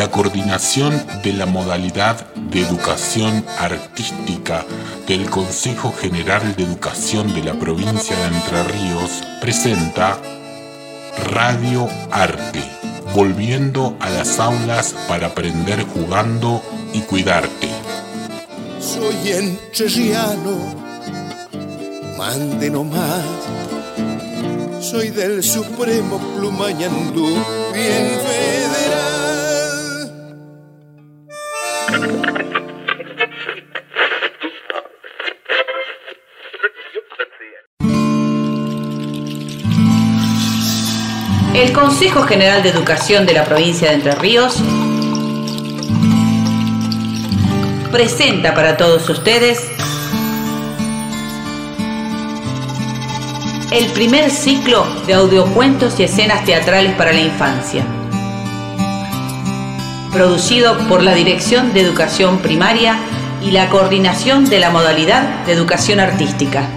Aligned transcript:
la 0.00 0.10
coordinación 0.10 0.98
de 1.22 1.34
la 1.34 1.44
modalidad 1.44 2.26
de 2.34 2.62
educación 2.62 3.44
artística 3.58 4.64
del 5.06 5.28
Consejo 5.28 5.92
General 5.92 6.56
de 6.56 6.62
Educación 6.62 7.34
de 7.34 7.44
la 7.44 7.52
provincia 7.52 8.16
de 8.16 8.34
Entre 8.34 8.62
Ríos 8.62 9.22
presenta 9.42 10.18
Radio 11.30 11.86
Arte, 12.10 12.62
volviendo 13.14 13.94
a 14.00 14.08
las 14.08 14.38
aulas 14.38 14.94
para 15.06 15.26
aprender 15.26 15.84
jugando 15.84 16.62
y 16.94 17.00
cuidarte. 17.00 17.68
Soy 18.80 19.32
entrerriano, 19.32 20.56
mande 22.16 22.70
nomás. 22.70 23.22
Soy 24.80 25.10
del 25.10 25.42
Supremo 25.42 26.18
Plumañandú, 26.38 27.34
bien 27.74 28.18
federal. 28.24 28.59
Consejo 41.80 42.24
General 42.24 42.62
de 42.62 42.68
Educación 42.68 43.24
de 43.24 43.32
la 43.32 43.46
provincia 43.46 43.88
de 43.88 43.94
Entre 43.94 44.14
Ríos 44.14 44.62
presenta 47.90 48.54
para 48.54 48.76
todos 48.76 49.08
ustedes 49.08 49.66
el 53.70 53.86
primer 53.92 54.30
ciclo 54.30 54.84
de 55.06 55.14
audiocuentos 55.14 55.98
y 55.98 56.02
escenas 56.02 56.44
teatrales 56.44 56.94
para 56.96 57.14
la 57.14 57.20
infancia, 57.20 57.82
producido 60.12 60.76
por 60.86 61.02
la 61.02 61.14
Dirección 61.14 61.72
de 61.72 61.80
Educación 61.80 62.40
Primaria 62.40 62.98
y 63.42 63.52
la 63.52 63.70
Coordinación 63.70 64.44
de 64.44 64.58
la 64.58 64.68
Modalidad 64.68 65.46
de 65.46 65.52
Educación 65.52 65.98
Artística. 65.98 66.68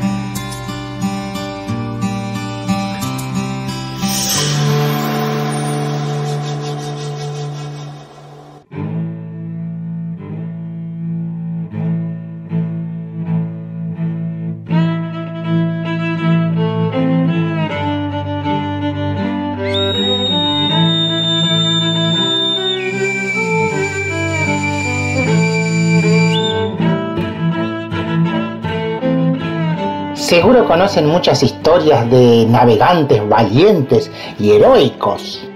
Conocen 30.73 31.05
muchas 31.05 31.43
historias 31.43 32.09
de 32.09 32.47
navegantes 32.49 33.21
valientes 33.29 34.09
y 34.39 34.53
heroicos, 34.53 35.47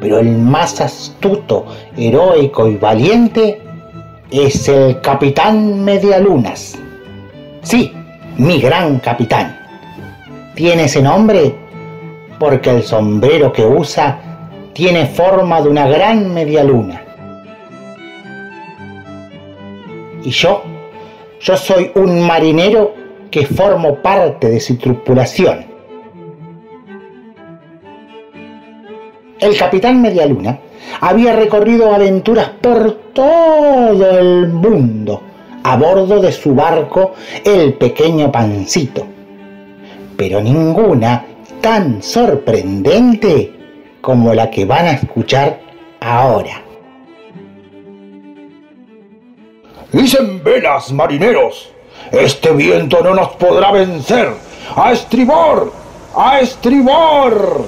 pero 0.00 0.18
el 0.18 0.30
más 0.38 0.80
astuto, 0.80 1.66
heroico 1.94 2.66
y 2.66 2.76
valiente 2.76 3.60
es 4.30 4.66
el 4.66 4.98
capitán 5.02 5.84
Medialunas. 5.84 6.78
Sí, 7.60 7.92
mi 8.38 8.62
gran 8.62 9.00
capitán. 9.00 9.60
Tiene 10.54 10.84
ese 10.84 11.02
nombre 11.02 11.54
porque 12.38 12.70
el 12.70 12.82
sombrero 12.82 13.52
que 13.52 13.66
usa 13.66 14.22
tiene 14.72 15.04
forma 15.04 15.60
de 15.60 15.68
una 15.68 15.86
gran 15.86 16.32
medialuna. 16.32 17.04
Y 20.24 20.30
yo, 20.30 20.62
yo 21.42 21.58
soy 21.58 21.90
un 21.94 22.26
marinero 22.26 22.99
que 23.30 23.46
formo 23.46 23.96
parte 23.96 24.48
de 24.48 24.60
su 24.60 24.76
tripulación. 24.76 25.66
El 29.38 29.56
capitán 29.56 30.02
Medialuna 30.02 30.58
había 31.00 31.34
recorrido 31.34 31.94
aventuras 31.94 32.50
por 32.60 32.92
todo 33.14 34.18
el 34.18 34.48
mundo 34.48 35.22
a 35.62 35.76
bordo 35.76 36.20
de 36.20 36.32
su 36.32 36.54
barco 36.54 37.12
El 37.44 37.74
Pequeño 37.74 38.30
Pancito, 38.30 39.06
pero 40.16 40.40
ninguna 40.40 41.24
tan 41.60 42.02
sorprendente 42.02 43.52
como 44.00 44.34
la 44.34 44.50
que 44.50 44.64
van 44.64 44.86
a 44.86 44.92
escuchar 44.92 45.60
ahora. 46.00 46.62
Dicen 49.92 50.42
velas, 50.44 50.92
marineros, 50.92 51.72
este 52.12 52.52
viento 52.52 53.00
no 53.02 53.14
nos 53.14 53.30
podrá 53.30 53.72
vencer. 53.72 54.34
¡A 54.76 54.92
estribor! 54.92 55.72
¡A 56.16 56.40
estribor! 56.40 57.64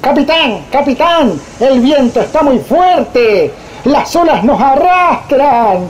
Capitán, 0.00 0.64
capitán, 0.72 1.38
el 1.60 1.80
viento 1.80 2.20
está 2.20 2.42
muy 2.42 2.58
fuerte. 2.58 3.52
Las 3.84 4.14
olas 4.16 4.42
nos 4.44 4.60
arrastran. 4.60 5.88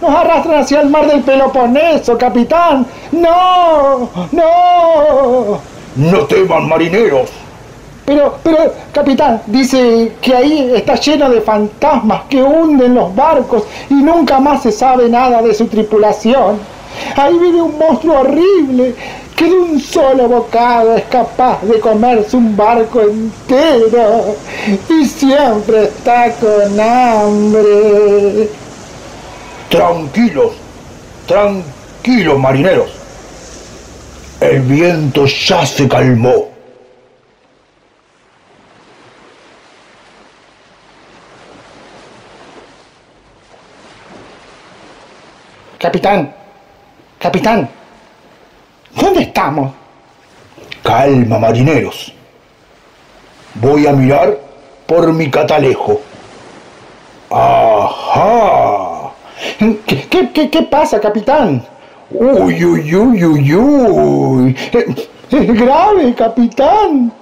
Nos 0.00 0.10
arrastran 0.10 0.60
hacia 0.60 0.80
el 0.80 0.90
mar 0.90 1.06
del 1.06 1.20
Peloponeso, 1.22 2.18
capitán. 2.18 2.84
No, 3.12 4.08
no. 4.32 5.60
No 5.94 6.18
teman, 6.26 6.68
marineros. 6.68 7.30
Pero, 8.04 8.36
pero, 8.42 8.72
capitán, 8.92 9.42
dice 9.46 10.12
que 10.20 10.34
ahí 10.34 10.72
está 10.74 10.96
lleno 10.96 11.30
de 11.30 11.40
fantasmas 11.40 12.22
que 12.28 12.42
hunden 12.42 12.94
los 12.94 13.14
barcos 13.14 13.62
y 13.90 13.94
nunca 13.94 14.40
más 14.40 14.62
se 14.62 14.72
sabe 14.72 15.08
nada 15.08 15.40
de 15.40 15.54
su 15.54 15.66
tripulación. 15.66 16.58
Ahí 17.16 17.38
vive 17.38 17.62
un 17.62 17.78
monstruo 17.78 18.20
horrible 18.20 18.94
que 19.36 19.44
de 19.44 19.56
un 19.56 19.80
solo 19.80 20.28
bocado 20.28 20.96
es 20.96 21.04
capaz 21.04 21.62
de 21.62 21.80
comerse 21.80 22.36
un 22.36 22.56
barco 22.56 23.00
entero 23.00 24.36
y 24.88 25.04
siempre 25.06 25.84
está 25.84 26.32
con 26.32 26.80
hambre. 26.80 28.48
Tranquilos, 29.68 30.52
tranquilos, 31.26 32.38
marineros. 32.38 32.90
El 34.40 34.60
viento 34.62 35.24
ya 35.26 35.64
se 35.64 35.88
calmó. 35.88 36.51
Capitán, 45.82 46.32
capitán, 47.18 47.68
¿dónde 48.94 49.22
estamos? 49.22 49.72
Calma, 50.80 51.40
marineros. 51.40 52.14
Voy 53.54 53.88
a 53.88 53.92
mirar 53.92 54.38
por 54.86 55.12
mi 55.12 55.28
catalejo. 55.28 56.00
¡Ajá! 57.30 59.10
¿Qué, 59.58 60.06
qué, 60.08 60.30
qué, 60.32 60.50
qué 60.50 60.62
pasa, 60.62 61.00
capitán? 61.00 61.66
¡Uy, 62.12 62.64
uy, 62.64 62.94
uy, 62.94 63.24
uy, 63.24 63.54
uy! 63.56 64.56
Es 65.32 65.46
grave, 65.52 66.14
capitán. 66.14 67.12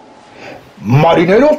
Marineros, 0.83 1.57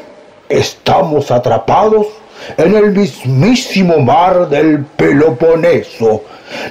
estamos 0.48 1.32
atrapados 1.32 2.21
en 2.58 2.76
el 2.76 2.92
mismísimo 2.92 4.00
mar 4.00 4.50
del 4.50 4.86
Peloponeso. 4.98 6.24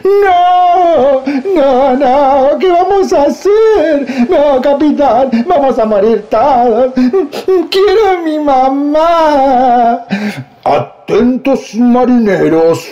No, 0.04 1.25
no, 1.54 1.97
no, 1.97 2.58
¿qué 2.58 2.70
vamos 2.70 3.12
a 3.12 3.25
hacer? 3.25 4.28
No, 4.28 4.60
capitán, 4.60 5.30
vamos 5.47 5.78
a 5.78 5.84
morir 5.86 6.24
todos. 6.28 6.92
Quiero 6.94 8.10
a 8.10 8.22
mi 8.22 8.39
mamá. 8.39 10.06
Atentos 10.65 11.74
marineros. 11.74 12.86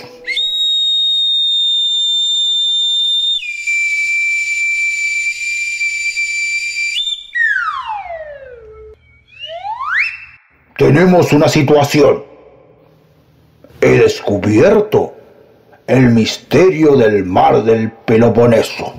Tenemos 10.78 11.32
una 11.32 11.48
situación. 11.48 12.27
He 13.80 13.98
descubierto 13.98 15.14
el 15.86 16.10
misterio 16.10 16.96
del 16.96 17.24
mar 17.24 17.62
del 17.62 17.90
Peloponeso. 17.90 18.94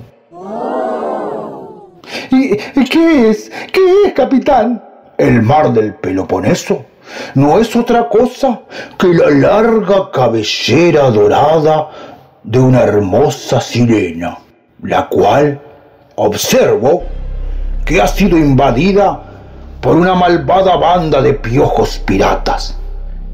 ¿Y 2.30 2.84
qué 2.88 3.30
es? 3.30 3.50
¿Qué 3.72 3.80
es, 4.06 4.12
capitán? 4.14 4.82
El 5.18 5.42
mar 5.42 5.72
del 5.72 5.94
Peloponeso 5.94 6.84
no 7.34 7.58
es 7.58 7.74
otra 7.76 8.08
cosa 8.08 8.60
que 8.98 9.08
la 9.08 9.30
larga 9.30 10.10
cabellera 10.10 11.10
dorada 11.10 11.90
de 12.42 12.58
una 12.58 12.82
hermosa 12.82 13.60
sirena, 13.60 14.38
la 14.82 15.08
cual 15.08 15.60
observo 16.16 17.02
que 17.84 18.00
ha 18.00 18.06
sido 18.06 18.38
invadida 18.38 19.22
por 19.80 19.96
una 19.96 20.14
malvada 20.14 20.76
banda 20.76 21.20
de 21.22 21.34
piojos 21.34 21.98
piratas. 21.98 22.79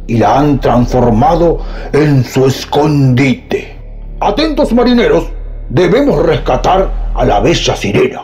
Y 0.06 0.18
la 0.18 0.38
han 0.38 0.60
transformado 0.60 1.58
en 1.92 2.24
su 2.24 2.46
escondite. 2.46 3.76
Atentos 4.20 4.72
marineros, 4.72 5.26
debemos 5.68 6.24
rescatar 6.24 7.12
a 7.14 7.24
la 7.24 7.40
bella 7.40 7.76
sirena. 7.76 8.22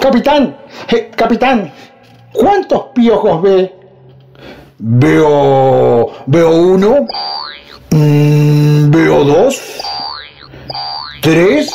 Capitán, 0.00 0.56
eh, 0.88 1.10
capitán, 1.14 1.70
¿cuántos 2.32 2.86
piojos 2.94 3.42
ve? 3.42 3.74
Veo. 4.78 6.10
veo 6.26 6.50
uno. 6.50 7.06
mm, 7.90 8.90
veo 8.90 9.24
dos. 9.24 9.80
Tres. 11.20 11.70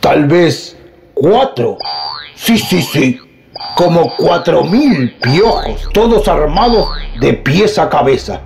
Tal 0.00 0.26
vez 0.26 0.76
cuatro. 1.14 1.76
Sí, 2.34 2.58
sí, 2.58 2.82
sí. 2.82 3.20
Como 3.76 4.14
cuatro 4.16 4.64
mil 4.64 5.14
piojos, 5.22 5.88
todos 5.92 6.26
armados 6.28 6.88
de 7.20 7.34
pies 7.34 7.78
a 7.78 7.88
cabeza. 7.88 8.40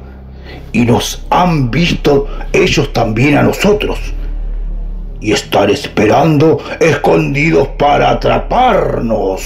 Y 0.73 0.81
nos 0.85 1.25
han 1.31 1.71
visto 1.71 2.27
ellos 2.53 2.93
también 2.93 3.37
a 3.39 3.43
nosotros. 3.43 3.99
Y 5.21 5.33
están 5.33 5.71
esperando 5.71 6.61
escondidos 6.81 7.69
para 7.79 8.11
atraparnos. 8.11 9.43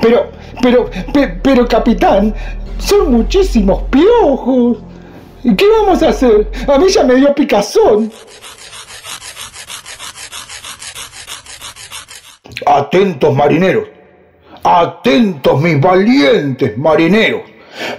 Pero, 0.00 0.30
pero, 0.60 0.90
pe- 1.12 1.38
pero, 1.42 1.66
capitán, 1.66 2.34
son 2.78 3.12
muchísimos 3.12 3.82
piojos. 3.84 4.78
¿Y 5.44 5.54
qué 5.54 5.66
vamos 5.68 6.02
a 6.02 6.08
hacer? 6.08 6.50
A 6.66 6.78
mí 6.78 6.88
ya 6.88 7.04
me 7.04 7.16
dio 7.16 7.34
picazón. 7.34 8.10
Atentos 12.66 13.34
marineros, 13.34 13.88
atentos 14.62 15.60
mis 15.60 15.78
valientes 15.78 16.78
marineros, 16.78 17.42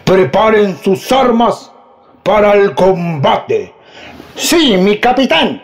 preparen 0.04 0.76
sus 0.84 1.12
armas 1.12 1.72
para 2.24 2.54
el 2.54 2.74
combate. 2.74 3.76
Sí, 4.36 4.76
mi 4.78 5.00
capitán. 5.00 5.62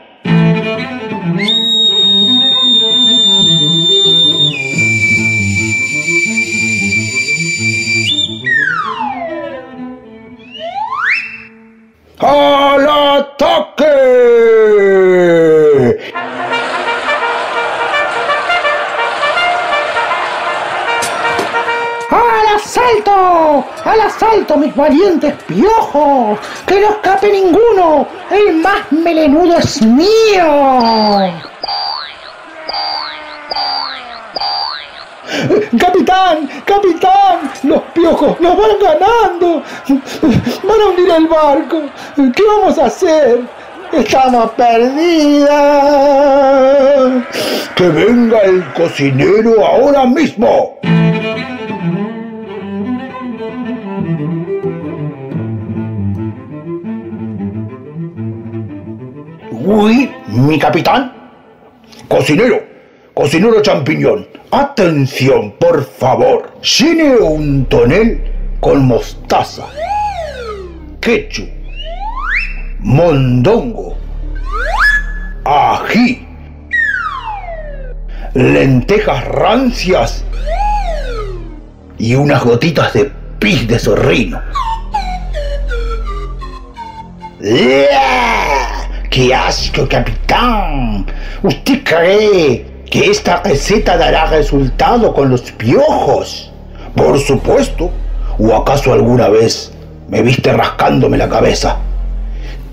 ¡Al 12.24 12.88
ataque! 12.88 13.84
¡Al 22.12 22.56
asalto! 22.56 23.66
¡Al 23.84 24.02
asalto, 24.02 24.56
mis 24.58 24.76
valientes 24.76 25.34
piojos! 25.48 26.40
¡Que 26.68 26.80
no 26.80 26.90
escape 26.90 27.32
ninguno! 27.32 28.08
¡El 28.30 28.54
más 28.58 28.92
melenudo 28.92 29.58
es 29.58 29.82
mío! 29.82 31.42
¡Capitán! 36.12 36.50
¡Capitán! 36.66 37.52
¡Los 37.64 37.82
piojos 37.94 38.40
nos 38.42 38.58
van 38.58 38.72
ganando! 38.82 39.64
¡Van 40.64 40.82
a 40.82 40.86
hundir 40.90 41.10
el 41.10 41.28
barco! 41.28 41.84
¿Qué 42.36 42.44
vamos 42.46 42.78
a 42.78 42.86
hacer? 42.88 43.40
¡Estamos 43.94 44.52
perdidas! 44.52 45.52
¡Que 47.76 47.88
venga 47.88 48.40
el 48.42 48.62
cocinero 48.74 49.66
ahora 49.66 50.06
mismo! 50.06 50.78
¡Uy! 59.52 60.12
¿Mi 60.28 60.60
capitán? 60.60 61.14
Cocinero, 62.10 62.71
cocinero 63.14 63.62
champiñón, 63.62 64.28
atención, 64.52 65.52
por 65.60 65.86
favor. 65.86 66.52
Llene 66.62 67.16
un 67.16 67.66
tonel 67.66 68.22
con 68.60 68.86
mostaza, 68.86 69.68
ketchup, 71.00 71.50
mondongo, 72.80 73.98
ají, 75.46 76.28
lentejas 78.34 79.26
rancias 79.26 80.24
y 81.98 82.16
unas 82.16 82.44
gotitas 82.44 82.94
de 82.94 83.12
pis 83.40 83.68
de 83.68 83.80
zorrino. 83.80 84.42
¡Qué 89.10 89.36
asco, 89.36 89.88
capitán! 89.90 91.06
¿Usted 91.44 91.84
cree 91.84 92.71
que 92.92 93.10
esta 93.10 93.42
receta 93.42 93.98
dará 93.98 94.26
resultado 94.26 95.14
con 95.14 95.30
los 95.30 95.42
piojos? 95.54 96.52
Por 96.96 97.18
supuesto. 97.20 97.90
¿O 98.38 98.54
acaso 98.56 98.92
alguna 98.92 99.30
vez 99.30 99.72
me 100.10 100.22
viste 100.22 100.52
rascándome 100.52 101.18
la 101.18 101.30
cabeza? 101.30 101.78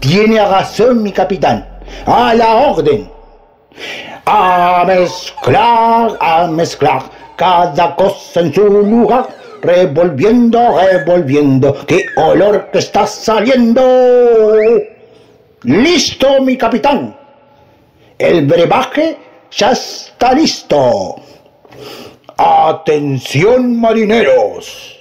Tiene 0.00 0.44
razón, 0.44 1.02
mi 1.02 1.12
capitán. 1.12 1.66
A 2.04 2.34
la 2.34 2.56
orden. 2.56 3.08
A 4.26 4.84
mezclar, 4.86 6.16
a 6.20 6.46
mezclar 6.48 7.02
cada 7.36 7.94
cosa 7.94 8.40
en 8.40 8.52
su 8.52 8.64
lugar. 8.64 9.28
Revolviendo, 9.62 10.80
revolviendo. 10.80 11.76
¡Qué 11.86 12.04
olor 12.16 12.70
que 12.72 12.78
está 12.78 13.06
saliendo! 13.06 13.82
¡Listo, 15.62 16.40
mi 16.42 16.56
capitán! 16.56 17.16
El 18.18 18.46
brebaje 18.46 19.27
ya 19.50 19.72
está 19.72 20.32
listo. 20.32 21.16
Atención, 22.36 23.80
marineros. 23.80 24.96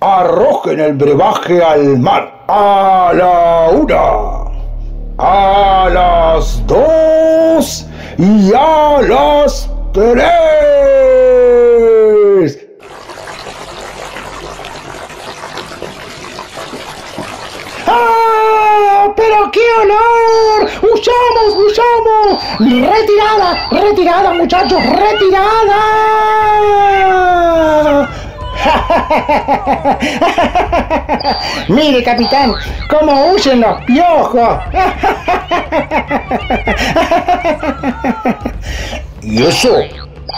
Arrojen 0.00 0.80
el 0.80 0.94
brebaje 0.94 1.62
al 1.62 1.98
mar. 1.98 2.44
A 2.48 3.12
la 3.14 3.70
una. 3.70 4.50
A 5.18 5.88
las 5.90 6.66
dos. 6.66 7.86
Y 8.18 8.52
a 8.54 9.00
las 9.02 9.68
tres. 9.92 10.42
¡Ah! 17.86 18.21
¡Pero 19.22 19.50
qué 19.52 19.60
olor! 19.82 20.66
¡Huyamos, 20.82 21.54
huyamos! 21.54 22.42
¡Retirada! 22.58 23.68
¡Retirada, 23.70 24.34
muchachos! 24.34 24.82
¡Retirada! 24.84 25.78
Mire, 31.68 32.02
capitán, 32.02 32.52
cómo 32.90 33.30
huyen 33.30 33.60
los 33.60 33.80
piojos. 33.84 34.58
Y 39.22 39.44
eso 39.44 39.76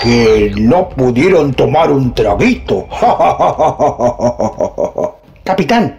que 0.02 0.52
no 0.58 0.90
pudieron 0.90 1.54
tomar 1.54 1.90
un 1.90 2.14
traguito. 2.14 2.86
Capitán, 5.42 5.98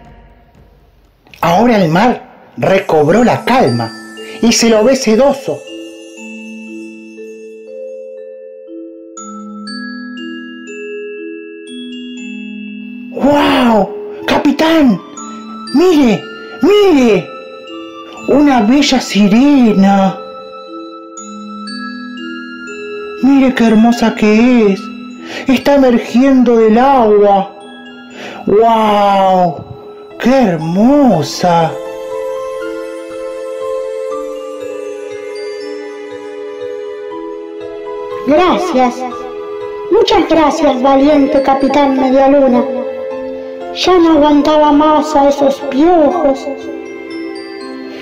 ahora 1.40 1.78
el 1.78 1.88
mar 1.90 2.35
recobró 2.56 3.24
la 3.24 3.44
calma 3.44 3.92
y 4.42 4.52
se 4.52 4.70
lo 4.70 4.84
ve 4.84 4.96
sedoso. 4.96 5.62
¡Wow! 13.12 13.88
¡Capitán! 14.26 15.00
¡Mire! 15.74 16.22
¡Mire! 16.62 17.28
¡Una 18.28 18.62
bella 18.62 19.00
sirena! 19.00 20.18
¡Mire 23.22 23.54
qué 23.54 23.66
hermosa 23.66 24.14
que 24.14 24.72
es! 24.72 24.80
Está 25.48 25.74
emergiendo 25.74 26.56
del 26.56 26.78
agua. 26.78 27.52
¡Wow! 28.46 29.64
¡Qué 30.20 30.30
hermosa! 30.30 31.72
Gracias. 38.26 39.02
Muchas 39.92 40.28
gracias, 40.28 40.82
valiente 40.82 41.40
capitán 41.42 42.00
Medialuna. 42.00 42.64
Ya 43.74 43.98
no 43.98 44.12
aguantaba 44.12 44.72
más 44.72 45.14
a 45.14 45.28
esos 45.28 45.56
piojos. 45.70 46.46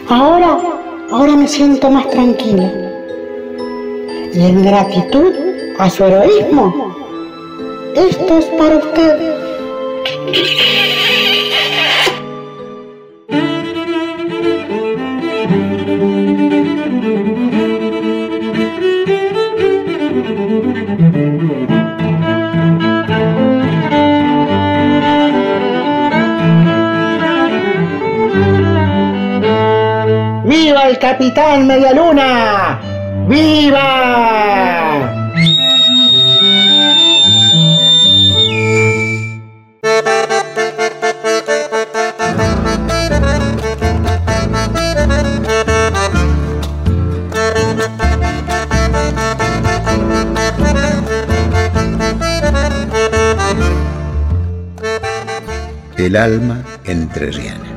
Ahora, 0.08 0.58
ahora 1.10 1.36
me 1.36 1.46
siento 1.46 1.90
más 1.90 2.08
tranquila. 2.10 2.70
Y 4.32 4.46
en 4.46 4.64
gratitud 4.64 5.32
a 5.78 5.90
su 5.90 6.04
heroísmo, 6.04 6.94
esto 7.94 8.38
es 8.38 8.46
para 8.46 8.76
usted. 8.76 9.34
Capitán 31.14 31.68
Medialuna! 31.68 32.80
¡Viva! 33.28 33.84
El 55.96 56.16
alma 56.16 56.64
entrerriana. 56.84 57.73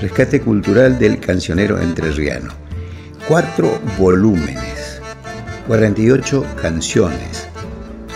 Rescate 0.00 0.40
cultural 0.40 0.96
del 0.98 1.18
cancionero 1.18 1.80
entrerriano. 1.80 2.52
Cuatro 3.26 3.80
volúmenes, 3.98 5.00
48 5.66 6.46
canciones, 6.62 7.48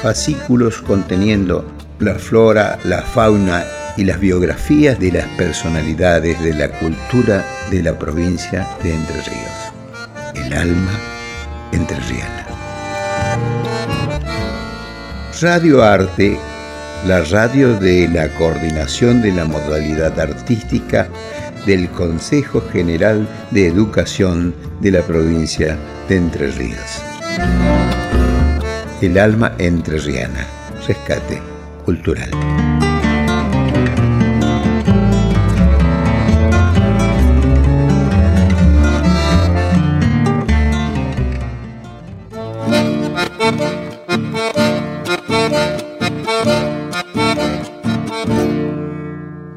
fascículos 0.01 0.81
conteniendo 0.81 1.67
la 1.99 2.15
flora, 2.15 2.79
la 2.85 3.03
fauna 3.03 3.65
y 3.97 4.05
las 4.05 4.21
biografías 4.21 4.99
de 5.01 5.11
las 5.11 5.27
personalidades 5.37 6.41
de 6.41 6.55
la 6.55 6.69
cultura 6.79 7.45
de 7.71 7.83
la 7.83 7.99
provincia 7.99 8.67
de 8.83 8.95
Entre 8.95 9.21
Ríos. 9.23 9.73
El 10.35 10.53
alma 10.53 10.93
entrerriana. 11.73 12.47
Radio 15.41 15.83
Arte 15.83 16.39
la 17.07 17.21
radio 17.23 17.77
de 17.81 18.09
la 18.09 18.29
coordinación 18.29 19.23
de 19.23 19.33
la 19.33 19.45
modalidad 19.45 20.19
artística 20.21 21.09
del 21.67 21.89
Consejo 21.91 22.61
General 22.73 23.29
de 23.51 23.67
Educación 23.67 24.55
de 24.81 24.91
la 24.91 25.03
provincia 25.03 25.79
de 26.09 26.17
Entre 26.17 26.51
Ríos. 26.51 27.03
El 29.01 29.19
alma 29.19 29.55
entrerriana. 29.59 30.47
Rescate 30.87 31.41
cultural. 31.85 32.31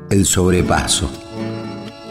El 0.09 0.25
sobrepaso. 0.25 1.24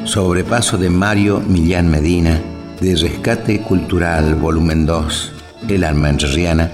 Sobrepaso 0.05 0.77
de 0.77 0.91
Mario 0.91 1.41
Millán 1.41 1.91
Medina, 1.91 2.39
de 2.79 2.95
Rescate 2.95 3.63
Cultural, 3.63 4.35
volumen 4.35 4.85
2, 4.85 5.33
El 5.69 5.83
alma 5.83 6.11
entrerriana, 6.11 6.71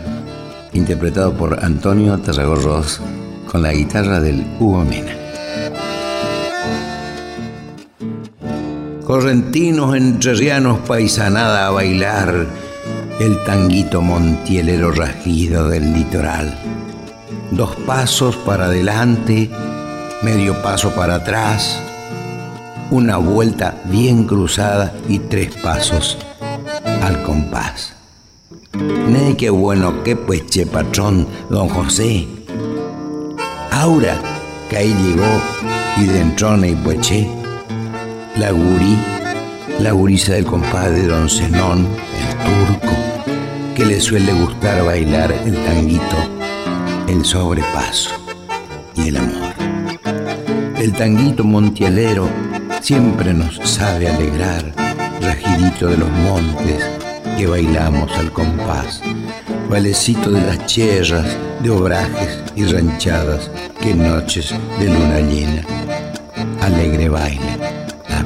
interpretado 0.72 1.32
por 1.34 1.64
Antonio 1.64 2.18
Tarragorros 2.18 3.00
con 3.46 3.62
la 3.62 3.72
guitarra 3.72 4.18
del 4.18 4.44
Hugo 4.58 4.84
Mena. 4.84 5.12
Correntinos 9.04 9.94
entrerrianos 9.96 10.80
paisanada 10.80 11.68
a 11.68 11.70
bailar 11.70 12.46
el 13.20 13.44
tanguito 13.44 14.02
montielero 14.02 14.90
rajido 14.90 15.68
del 15.68 15.92
litoral. 15.94 16.52
Dos 17.52 17.76
pasos 17.86 18.34
para 18.36 18.66
adelante, 18.66 19.48
medio 20.22 20.60
paso 20.62 20.90
para 20.90 21.14
atrás, 21.16 21.80
una 22.90 23.18
vuelta 23.18 23.80
bien 23.84 24.24
cruzada 24.24 24.92
y 25.08 25.20
tres 25.20 25.54
pasos 25.62 26.18
al 27.02 27.22
compás. 27.22 27.94
Ne 29.08 29.36
qué 29.36 29.50
bueno 29.50 30.02
que 30.02 30.16
pues 30.16 30.46
che 30.46 30.66
patrón, 30.66 31.26
don 31.48 31.68
José. 31.68 32.26
Ahora 33.70 34.20
que 34.68 34.76
ahí 34.76 34.94
llegó 34.94 35.40
y 35.98 36.06
dentro 36.06 36.64
y 36.64 36.74
pueche, 36.74 37.28
la 38.36 38.50
gurí, 38.50 38.98
la 39.80 39.92
gurisa 39.92 40.32
del 40.32 40.44
compadre 40.44 41.06
don 41.06 41.28
Zenón, 41.28 41.86
el 42.18 42.36
turco, 42.44 42.94
que 43.74 43.86
le 43.86 44.00
suele 44.00 44.32
gustar 44.32 44.84
bailar 44.84 45.32
el 45.32 45.54
tanguito, 45.64 46.16
el 47.06 47.24
sobrepaso 47.24 48.10
y 48.96 49.08
el 49.08 49.16
amor. 49.16 49.54
El 50.78 50.92
tanguito 50.92 51.44
montielero 51.44 52.49
siempre 52.80 53.32
nos 53.34 53.56
sabe 53.56 54.08
alegrar, 54.08 54.64
rajidito 55.20 55.88
de 55.88 55.96
los 55.98 56.10
montes 56.10 56.84
que 57.36 57.46
bailamos 57.46 58.10
al 58.18 58.32
compás, 58.32 59.02
valecito 59.68 60.30
de 60.30 60.40
las 60.40 60.66
cherras, 60.66 61.36
de 61.62 61.70
obrajes 61.70 62.38
y 62.56 62.64
ranchadas 62.64 63.50
que 63.80 63.94
noches 63.94 64.54
de 64.78 64.86
luna 64.86 65.20
llena, 65.20 65.62
alegre 66.60 67.08
baile, 67.08 67.58
la 68.08 68.24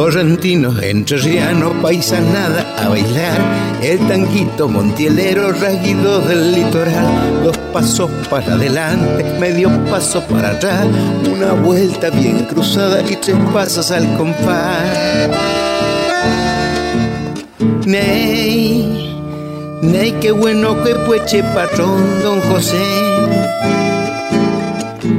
Correntinos, 0.00 0.82
entrerrianos, 0.82 1.74
paisanada 1.82 2.74
a 2.78 2.88
bailar 2.88 3.38
el 3.82 3.98
tanguito 4.08 4.66
montielero 4.66 5.52
raguido 5.52 6.20
del 6.20 6.52
litoral. 6.54 7.44
Dos 7.44 7.58
pasos 7.70 8.10
para 8.30 8.54
adelante, 8.54 9.22
medio 9.38 9.68
paso 9.90 10.22
para 10.22 10.52
atrás, 10.52 10.86
una 11.30 11.52
vuelta 11.52 12.08
bien 12.08 12.46
cruzada 12.46 13.02
y 13.02 13.14
tres 13.16 13.36
pasos 13.52 13.90
al 13.90 14.16
compás. 14.16 15.28
Ney, 17.84 19.20
ney, 19.82 20.12
qué 20.18 20.30
bueno 20.30 20.82
que 20.82 20.94
pueche 20.94 21.42
patrón 21.42 22.22
don 22.22 22.40
José. 22.40 22.82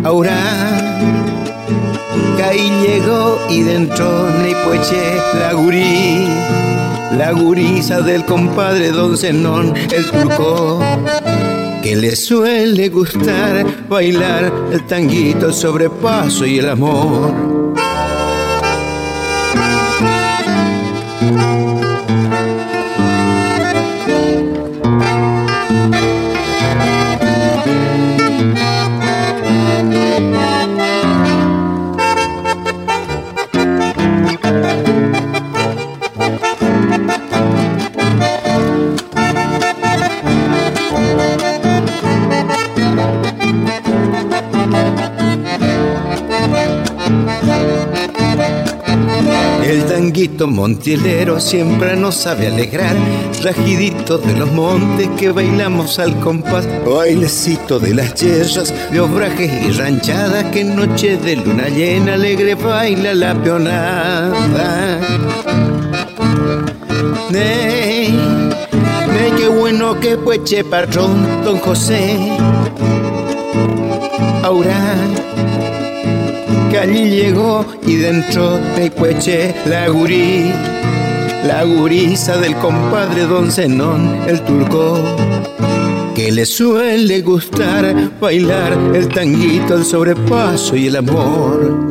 Ahora 0.03 1.21
que 2.36 2.44
ahí 2.44 2.70
llegó 2.86 3.39
y 3.50 3.62
dentro 3.62 4.30
ni 4.44 4.53
pueche 4.65 5.15
la 5.39 5.53
gurí, 5.53 6.27
la 7.18 7.32
gurisa 7.32 8.01
del 8.01 8.25
compadre 8.25 8.91
don 8.91 9.18
Zenón, 9.18 9.74
el 9.75 10.06
turco, 10.06 10.80
que 11.82 11.96
le 11.96 12.15
suele 12.15 12.89
gustar 12.89 13.65
bailar 13.88 14.51
el 14.72 14.86
tanguito, 14.86 15.48
el 15.48 15.53
sobrepaso 15.53 16.46
y 16.46 16.60
el 16.60 16.70
amor. 16.70 17.50
Montielero 50.51 51.39
siempre 51.39 51.96
nos 51.96 52.15
sabe 52.15 52.48
alegrar, 52.48 52.96
rajidito 53.43 54.17
de 54.17 54.34
los 54.34 54.51
montes 54.51 55.10
que 55.17 55.31
bailamos 55.31 55.98
al 56.00 56.20
compás, 56.20 56.67
bailecito 56.86 57.79
de 57.79 57.96
las 57.96 58.13
yerras, 58.15 58.74
de 58.91 59.00
obrajes 59.00 59.51
y 59.65 59.72
ranchadas 59.72 60.46
que 60.51 60.62
en 60.62 60.75
noche 60.75 61.17
de 61.17 61.38
luna 61.38 61.70
llena 61.70 62.13
alegre 62.13 62.55
baila 62.55 63.13
la 63.13 63.34
peonada. 63.34 65.00
Ney, 67.29 68.10
ney, 68.12 69.31
qué 69.38 69.48
bueno 69.48 70.00
que 70.00 70.17
pueche 70.17 70.63
patrón 70.63 71.43
don 71.43 71.60
José. 71.60 72.17
restaurante 74.51 75.21
que 76.72 76.80
allí 76.80 77.10
llegó 77.10 77.66
y 77.86 77.98
dentro 77.98 78.58
de 78.78 78.90
Cueche 78.92 79.54
la 79.66 79.90
gurí, 79.90 80.50
la 81.46 81.66
gurisa 81.66 82.38
del 82.38 82.56
compadre 82.56 83.25
Don 83.25 83.51
Zenón, 83.51 84.22
el 84.25 84.40
turco, 84.42 84.98
que 86.16 86.32
le 86.32 86.46
suele 86.46 87.22
gustar 87.22 87.94
bailar 88.22 88.78
el 88.94 89.10
tanguito, 89.10 89.75
el 89.75 89.84
sobrepaso 89.84 90.78
y 90.78 90.88
el 90.88 90.96
amor. 90.96 91.90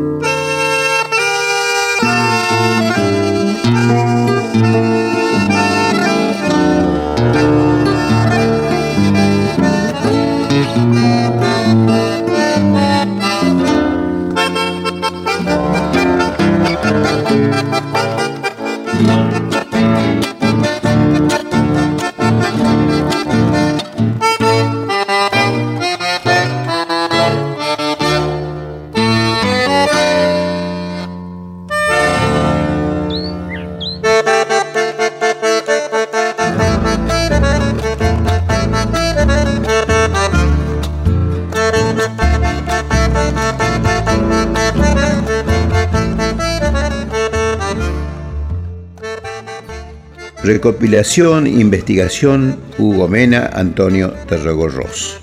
Recopilación, 50.63 51.47
investigación, 51.47 52.59
Hugo 52.77 53.09
Mena, 53.09 53.49
Antonio 53.55 54.13
Terragorros. 54.29 55.19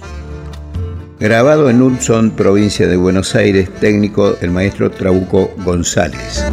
Grabado 1.19 1.69
en 1.69 1.79
Hudson, 1.79 2.31
provincia 2.31 2.87
de 2.87 2.97
Buenos 2.97 3.35
Aires, 3.35 3.69
técnico 3.79 4.35
el 4.41 4.49
maestro 4.49 4.89
Trabuco 4.89 5.53
González. 5.63 6.43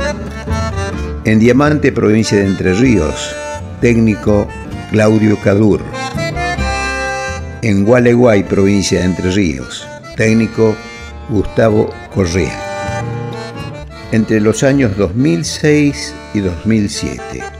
En 1.25 1.38
Diamante, 1.38 1.93
provincia 1.93 2.37
de 2.37 2.45
Entre 2.45 2.75
Ríos, 2.75 3.35
técnico 3.81 4.47
Claudio 4.91 5.38
Cadur. 5.43 5.81
En 7.62 7.87
Gualeguay, 7.87 8.43
provincia 8.43 8.99
de 8.99 9.07
Entre 9.07 9.31
Ríos, 9.31 9.88
técnico 10.14 10.76
Gustavo 11.31 11.88
Correa. 12.14 12.61
Entre 14.12 14.43
los 14.43 14.62
años 14.62 14.95
2006 14.99 16.14
y 16.35 16.41
2007. 16.41 17.54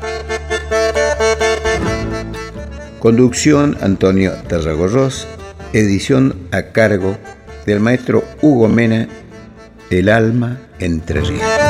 Conducción 3.05 3.77
Antonio 3.83 4.33
Tarragorros, 4.49 5.29
edición 5.75 6.49
a 6.53 6.73
cargo 6.73 7.19
del 7.67 7.79
maestro 7.81 8.25
Hugo 8.41 8.67
Mena, 8.69 9.09
El 9.91 10.09
alma 10.09 10.59
entre 10.79 11.21
ríos. 11.21 11.64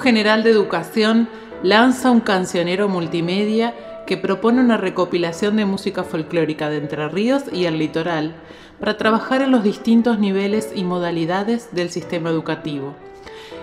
General 0.00 0.42
de 0.42 0.50
Educación 0.50 1.28
lanza 1.62 2.10
un 2.10 2.20
cancionero 2.20 2.88
multimedia 2.88 3.74
que 4.06 4.16
propone 4.16 4.62
una 4.62 4.78
recopilación 4.78 5.56
de 5.56 5.66
música 5.66 6.04
folclórica 6.04 6.70
de 6.70 6.78
Entre 6.78 7.06
Ríos 7.08 7.44
y 7.52 7.66
el 7.66 7.78
litoral 7.78 8.34
para 8.78 8.96
trabajar 8.96 9.42
en 9.42 9.50
los 9.50 9.62
distintos 9.62 10.18
niveles 10.18 10.72
y 10.74 10.84
modalidades 10.84 11.74
del 11.74 11.90
sistema 11.90 12.30
educativo. 12.30 12.94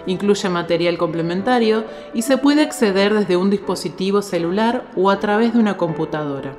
Incluye 0.06 0.47
material 0.47 1.00
complementario 1.00 1.86
y 2.13 2.21
se 2.21 2.38
puede 2.38 2.62
acceder 2.62 3.15
desde 3.15 3.36
un 3.36 3.50
dispositivo 3.50 4.21
celular 4.21 4.84
o 4.95 5.10
a 5.10 5.19
través 5.19 5.54
de 5.54 5.60
una 5.60 5.76
computadora. 5.76 6.56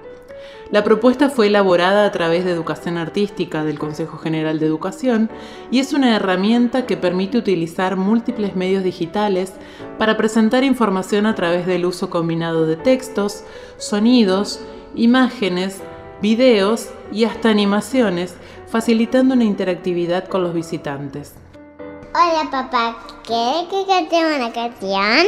La 0.71 0.85
propuesta 0.85 1.31
fue 1.31 1.47
elaborada 1.47 2.05
a 2.05 2.13
través 2.13 2.45
de 2.45 2.51
Educación 2.51 2.99
Artística 2.99 3.65
del 3.65 3.79
Consejo 3.79 4.19
General 4.19 4.59
de 4.59 4.67
Educación 4.67 5.31
y 5.71 5.81
es 5.81 5.95
una 5.95 6.15
herramienta 6.15 6.85
que 6.85 6.99
permite 6.99 7.39
utilizar 7.39 7.97
múltiples 7.97 8.55
medios 8.55 8.85
digitales 8.85 9.55
para 9.99 10.19
presentar 10.19 10.65
información 10.65 11.25
a 11.25 11.35
través 11.35 11.65
del 11.65 11.87
uso 11.87 12.11
combinado 12.11 12.67
de 12.67 12.77
textos, 12.77 13.45
sonidos, 13.79 14.61
imágenes, 14.95 15.81
videos 16.21 16.91
y 17.13 17.25
hasta 17.25 17.49
animaciones, 17.49 18.35
facilitando 18.67 19.35
una 19.35 19.45
interactividad 19.45 20.29
con 20.29 20.43
los 20.43 20.53
visitantes. 20.53 21.33
Hola 22.15 22.51
papá, 22.51 22.99
¿quieres 23.27 23.69
que 23.71 23.87
cantemos 23.87 24.37
una 24.37 24.53
canción? 24.53 25.27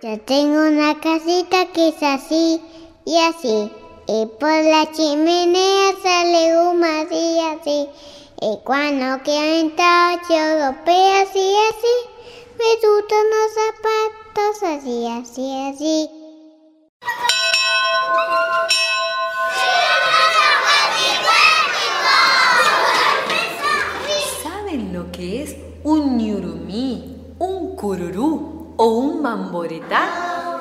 Yo 0.00 0.20
tengo 0.20 0.68
una 0.68 0.94
casita 1.00 1.66
que 1.74 1.88
es 1.88 2.02
así 2.04 2.60
y 3.04 3.18
así. 3.18 3.79
Y 4.12 4.26
por 4.26 4.50
la 4.50 4.90
chimenea 4.90 5.92
sale 6.02 6.58
humo 6.58 6.84
así, 6.84 7.38
así. 7.38 7.88
Y 8.42 8.58
cuando 8.64 9.22
quiero 9.22 9.60
entrar 9.60 10.18
yo 10.28 10.66
golpeo 10.66 11.22
así, 11.22 11.54
así. 11.68 11.94
Me 12.58 12.88
gustan 12.88 13.24
los 13.30 13.50
zapatos 13.54 14.62
así, 14.64 15.06
así, 15.06 15.54
así. 15.68 16.10
¿Saben 24.42 24.92
lo 24.92 25.12
que 25.12 25.44
es 25.44 25.56
un 25.84 26.18
ñurumí, 26.18 27.36
un 27.38 27.76
cururú 27.76 28.74
o 28.76 28.86
un 28.86 29.22
mamboretá? 29.22 30.56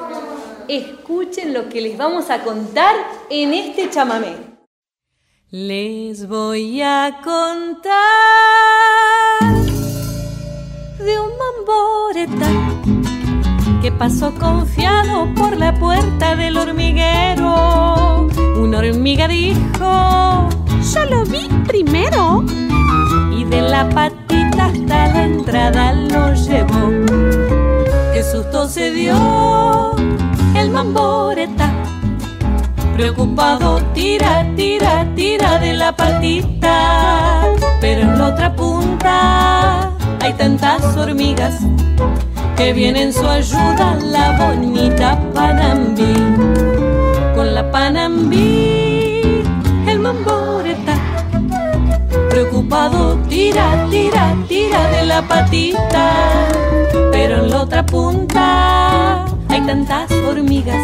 Escuchen 0.67 1.51
lo 1.51 1.67
que 1.67 1.81
les 1.81 1.97
vamos 1.97 2.29
a 2.29 2.43
contar 2.43 3.18
en 3.29 3.53
este 3.53 3.89
chamamé. 3.89 4.35
Les 5.51 6.27
voy 6.27 6.81
a 6.81 7.21
contar 7.23 7.93
de 10.97 11.19
un 11.19 11.31
mamboretá 11.37 12.49
que 13.81 13.91
pasó 13.91 14.33
confiado 14.33 15.33
por 15.35 15.57
la 15.57 15.73
puerta 15.73 16.35
del 16.35 16.57
hormiguero. 16.57 18.27
Una 18.57 18.79
hormiga 18.79 19.27
dijo, 19.27 20.49
yo 20.93 21.05
lo 21.09 21.23
vi 21.25 21.47
primero. 21.67 22.43
Y 23.31 23.43
de 23.45 23.61
la 23.61 23.87
patita 23.89 24.65
hasta 24.65 25.07
la 25.07 25.25
entrada 25.25 25.93
lo 25.93 26.33
llevó. 26.33 26.89
Qué 28.13 28.23
susto 28.23 28.67
se 28.67 28.91
dio 28.91 29.93
el 30.55 30.69
mamboreta. 30.71 31.88
Preocupado 32.99 33.79
tira, 33.93 34.45
tira, 34.57 35.07
tira 35.15 35.57
de 35.57 35.71
la 35.71 35.95
patita. 35.95 37.47
Pero 37.79 38.01
en 38.01 38.19
la 38.19 38.27
otra 38.27 38.53
punta 38.53 39.93
hay 40.19 40.33
tantas 40.33 40.97
hormigas 40.97 41.61
que 42.57 42.73
viene 42.73 43.03
en 43.03 43.13
su 43.13 43.25
ayuda 43.25 43.97
la 44.03 44.37
bonita 44.37 45.17
Panambí. 45.33 46.13
Con 47.35 47.55
la 47.55 47.71
Panambí, 47.71 49.43
el 49.87 49.99
mamboreta. 49.99 50.97
Preocupado 52.29 53.17
tira, 53.29 53.87
tira, 53.89 54.35
tira 54.49 54.89
de 54.89 55.05
la 55.05 55.21
patita. 55.21 56.49
Pero 57.13 57.45
en 57.45 57.49
la 57.49 57.61
otra 57.61 57.85
punta 57.85 59.23
hay 59.47 59.61
tantas 59.61 60.11
hormigas 60.27 60.83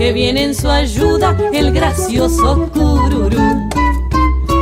que 0.00 0.14
viene 0.14 0.44
en 0.44 0.54
su 0.54 0.70
ayuda 0.70 1.36
el 1.52 1.72
gracioso 1.72 2.70
cururú. 2.72 3.68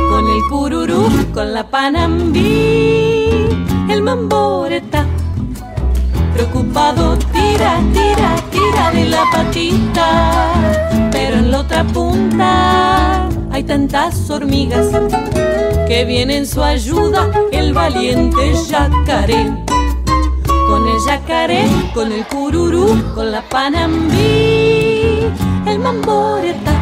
Con 0.09 0.27
el 0.27 0.41
cururú, 0.49 1.07
con 1.33 1.53
la 1.53 1.65
panambí, 1.65 3.29
el 3.89 4.01
mamboreta. 4.01 5.05
Preocupado, 6.33 7.17
tira, 7.31 7.79
tira, 7.93 8.35
tira 8.51 8.91
de 8.91 9.05
la 9.05 9.23
patita, 9.31 10.51
pero 11.09 11.37
en 11.37 11.51
la 11.51 11.61
otra 11.61 11.85
punta 11.85 13.29
hay 13.49 13.63
tantas 13.63 14.29
hormigas 14.29 14.87
que 15.87 16.03
viene 16.03 16.35
en 16.35 16.47
su 16.47 16.61
ayuda 16.61 17.31
el 17.53 17.71
valiente 17.71 18.55
yacaré. 18.69 19.49
Con 20.67 20.85
el 20.85 20.97
yacaré, 21.07 21.65
con 21.93 22.11
el 22.11 22.25
cururú, 22.25 23.01
con 23.15 23.31
la 23.31 23.41
panambí, 23.41 24.48
el 25.65 25.79
mamboreta. 25.79 26.73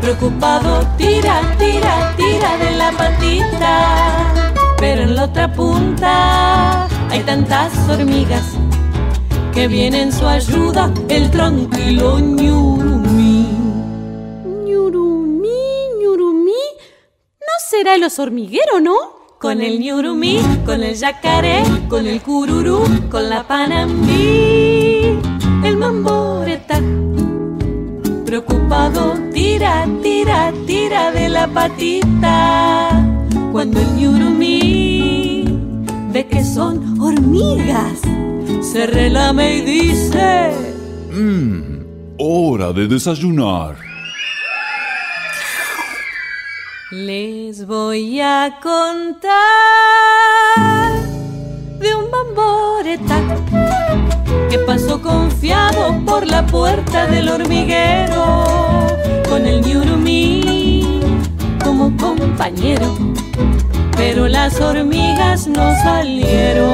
Preocupado, 0.00 0.86
tira, 0.96 1.40
tira, 1.58 2.14
tira 2.16 2.58
de 2.58 2.76
la 2.76 2.90
patita, 2.92 4.34
pero 4.78 5.02
en 5.02 5.14
la 5.14 5.24
otra 5.24 5.50
punta 5.52 6.86
hay 7.10 7.20
tantas 7.20 7.72
hormigas 7.88 8.44
que 9.54 9.66
viene 9.68 10.02
en 10.02 10.12
su 10.12 10.26
ayuda 10.26 10.92
el 11.08 11.30
tranquilo 11.30 12.18
ñurumí. 12.18 13.48
Ñurumí, 14.66 15.88
ñurumí, 16.00 16.62
¿no 17.40 17.54
será 17.70 17.94
el 17.94 18.04
oso 18.04 18.24
hormiguero, 18.24 18.80
no? 18.80 18.94
Con 19.40 19.62
el 19.62 19.80
ñurumí, 19.80 20.40
con 20.66 20.82
el 20.82 20.96
yacaré, 20.96 21.62
con 21.88 22.06
el 22.06 22.20
cururú, 22.20 22.84
con 23.10 23.30
la 23.30 23.46
panambí, 23.46 25.18
el 25.62 25.76
mamboreta. 25.76 26.23
Tira, 29.32 29.86
tira, 30.02 30.52
tira 30.66 31.12
de 31.12 31.28
la 31.28 31.46
patita. 31.46 32.90
Cuando 33.52 33.80
el 33.80 33.94
ñurumí 33.96 35.44
ve 36.12 36.26
que 36.26 36.44
son 36.44 37.00
hormigas, 37.00 38.00
se 38.60 38.86
relame 38.86 39.56
y 39.56 39.60
dice: 39.62 40.52
Mmm, 41.12 41.84
hora 42.18 42.72
de 42.72 42.86
desayunar. 42.88 43.76
Les 46.90 47.66
voy 47.66 48.20
a 48.20 48.58
contar 48.62 49.32
de 51.84 51.94
un 51.94 52.10
bamboreta 52.10 53.20
que 54.48 54.58
pasó 54.60 55.02
confiado 55.02 56.00
por 56.06 56.26
la 56.26 56.46
puerta 56.46 57.06
del 57.06 57.28
hormiguero 57.28 58.46
con 59.28 59.44
el 59.44 59.60
ñurumí 59.60 61.00
como 61.62 61.94
compañero. 61.98 62.96
Pero 63.98 64.28
las 64.28 64.58
hormigas 64.60 65.46
no 65.46 65.74
salieron 65.82 66.72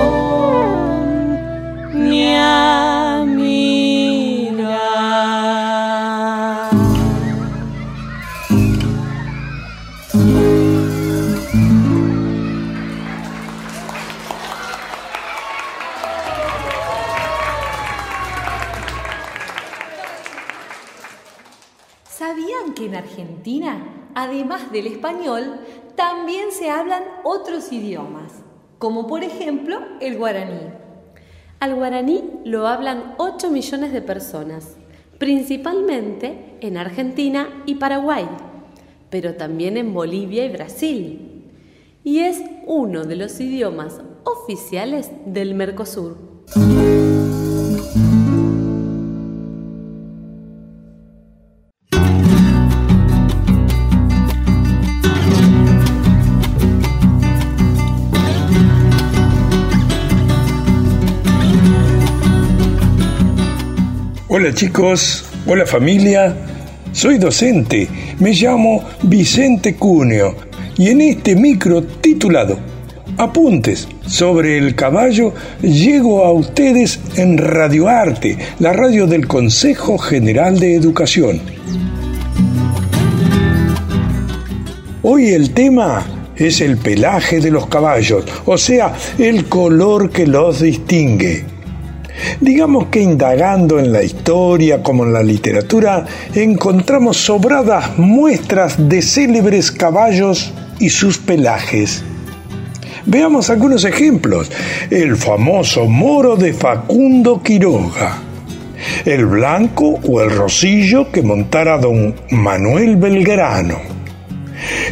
ni 1.92 2.36
a 2.36 3.24
mirar. 3.26 4.19
Argentina, 23.40 24.10
además 24.14 24.70
del 24.70 24.86
español, 24.86 25.60
también 25.96 26.52
se 26.52 26.68
hablan 26.68 27.02
otros 27.24 27.72
idiomas, 27.72 28.32
como 28.78 29.06
por 29.06 29.24
ejemplo 29.24 29.78
el 30.02 30.18
guaraní? 30.18 30.60
Al 31.58 31.74
guaraní 31.74 32.22
lo 32.44 32.68
hablan 32.68 33.14
8 33.16 33.48
millones 33.48 33.94
de 33.94 34.02
personas, 34.02 34.76
principalmente 35.16 36.58
en 36.60 36.76
Argentina 36.76 37.48
y 37.64 37.76
Paraguay, 37.76 38.28
pero 39.08 39.36
también 39.36 39.78
en 39.78 39.94
Bolivia 39.94 40.44
y 40.44 40.50
Brasil. 40.50 41.50
Y 42.04 42.18
es 42.18 42.42
uno 42.66 43.04
de 43.04 43.16
los 43.16 43.40
idiomas 43.40 44.02
oficiales 44.24 45.10
del 45.24 45.54
Mercosur. 45.54 46.18
Hola 64.40 64.54
chicos, 64.54 65.22
hola 65.46 65.66
familia, 65.66 66.34
soy 66.92 67.18
docente, 67.18 67.86
me 68.20 68.32
llamo 68.32 68.82
Vicente 69.02 69.74
Cuneo 69.74 70.34
y 70.78 70.88
en 70.88 71.02
este 71.02 71.36
micro 71.36 71.82
titulado 71.82 72.58
Apuntes 73.18 73.86
sobre 74.06 74.56
el 74.56 74.74
caballo 74.74 75.34
llego 75.60 76.24
a 76.24 76.32
ustedes 76.32 77.00
en 77.16 77.36
Radio 77.36 77.86
Arte, 77.86 78.38
la 78.60 78.72
radio 78.72 79.06
del 79.06 79.26
Consejo 79.26 79.98
General 79.98 80.58
de 80.58 80.74
Educación. 80.74 81.42
Hoy 85.02 85.34
el 85.34 85.50
tema 85.50 86.02
es 86.34 86.62
el 86.62 86.78
pelaje 86.78 87.40
de 87.40 87.50
los 87.50 87.66
caballos, 87.66 88.24
o 88.46 88.56
sea, 88.56 88.94
el 89.18 89.50
color 89.50 90.08
que 90.08 90.26
los 90.26 90.62
distingue. 90.62 91.59
Digamos 92.40 92.86
que 92.86 93.00
indagando 93.00 93.78
en 93.78 93.92
la 93.92 94.02
historia 94.02 94.82
como 94.82 95.04
en 95.04 95.12
la 95.12 95.22
literatura, 95.22 96.06
encontramos 96.34 97.16
sobradas 97.16 97.98
muestras 97.98 98.88
de 98.88 99.02
célebres 99.02 99.70
caballos 99.70 100.52
y 100.78 100.90
sus 100.90 101.18
pelajes. 101.18 102.02
Veamos 103.06 103.50
algunos 103.50 103.84
ejemplos. 103.84 104.50
El 104.90 105.16
famoso 105.16 105.86
moro 105.86 106.36
de 106.36 106.52
Facundo 106.52 107.42
Quiroga. 107.42 108.18
El 109.04 109.26
blanco 109.26 109.98
o 110.06 110.20
el 110.20 110.30
rosillo 110.30 111.10
que 111.10 111.22
montara 111.22 111.78
don 111.78 112.14
Manuel 112.30 112.96
Belgrano. 112.96 113.78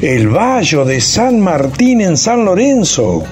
El 0.00 0.28
vallo 0.28 0.84
de 0.84 1.00
San 1.00 1.40
Martín 1.40 2.00
en 2.00 2.16
San 2.16 2.44
Lorenzo 2.44 3.24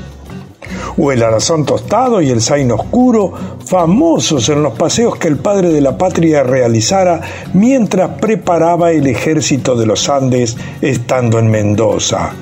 o 0.98 1.12
el 1.12 1.22
arazón 1.22 1.64
tostado 1.64 2.20
y 2.20 2.30
el 2.30 2.40
zaino 2.40 2.76
oscuro, 2.76 3.32
famosos 3.64 4.48
en 4.48 4.62
los 4.62 4.74
paseos 4.74 5.16
que 5.16 5.28
el 5.28 5.37
padre 5.37 5.70
de 5.70 5.80
la 5.80 5.96
patria 5.96 6.42
realizara 6.42 7.20
mientras 7.54 8.18
preparaba 8.20 8.92
el 8.92 9.06
ejército 9.06 9.76
de 9.76 9.87
los 9.87 10.09
Andes 10.09 10.56
estando 10.80 11.38
en 11.38 11.50
Mendoza. 11.50 12.32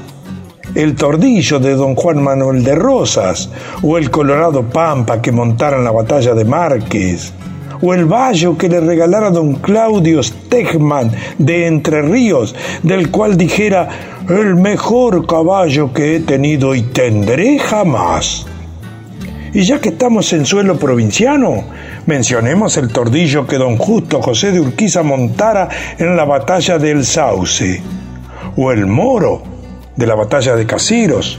El 0.75 0.97
tordillo 0.97 1.61
de 1.61 1.75
don 1.75 1.95
Juan 1.95 2.23
Manuel 2.23 2.64
de 2.64 2.75
Rosas, 2.75 3.49
o 3.83 3.97
el 3.97 4.11
colorado 4.11 4.62
pampa 4.62 5.23
que 5.23 5.31
montara 5.31 5.77
en 5.77 5.85
la 5.85 5.93
batalla 5.93 6.35
de 6.35 6.45
Márquez, 6.45 7.33
o 7.81 7.95
el 7.95 8.05
vallo 8.05 8.57
que 8.57 8.69
le 8.69 8.81
regalara 8.81 9.31
don 9.31 9.55
Claudio 9.55 10.23
Stegman 10.23 11.13
de 11.39 11.67
Entre 11.67 12.03
Ríos, 12.03 12.55
del 12.83 13.11
cual 13.11 13.37
dijera 13.37 13.89
el 14.29 14.57
mejor 14.57 15.27
caballo 15.27 15.93
que 15.93 16.17
he 16.17 16.21
tenido 16.21 16.75
y 16.75 16.83
tendré 16.83 17.59
jamás. 17.59 18.47
Y 19.53 19.63
ya 19.63 19.81
que 19.81 19.91
estamos 19.91 20.33
en 20.33 20.47
suelo 20.47 20.77
provinciano, 20.79 21.63
mencionemos 22.07 22.77
el 22.77 22.89
tordillo 22.89 23.47
que 23.47 23.57
don 23.57 23.77
Justo 23.77 24.21
José 24.21 24.51
de 24.51 24.61
Urquiza 24.61 25.05
montara 25.05 25.69
en 25.97 26.17
la 26.17 26.25
batalla 26.25 26.79
del 26.79 27.05
Sauce, 27.05 27.81
o 28.57 28.73
el 28.73 28.87
moro 28.87 29.43
de 29.95 30.07
la 30.07 30.17
batalla 30.17 30.57
de 30.57 30.67
Casiros, 30.67 31.39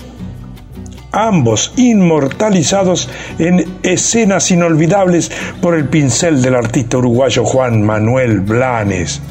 ambos 1.16 1.72
inmortalizados 1.78 3.10
en 3.40 3.66
escenas 3.84 4.52
inolvidables 4.52 5.32
por 5.62 5.74
el 5.74 5.88
pincel 5.88 6.42
del 6.42 6.56
artista 6.56 6.98
uruguayo 6.98 7.46
Juan 7.46 7.82
Manuel 7.82 8.42
Blanes. 8.42 9.22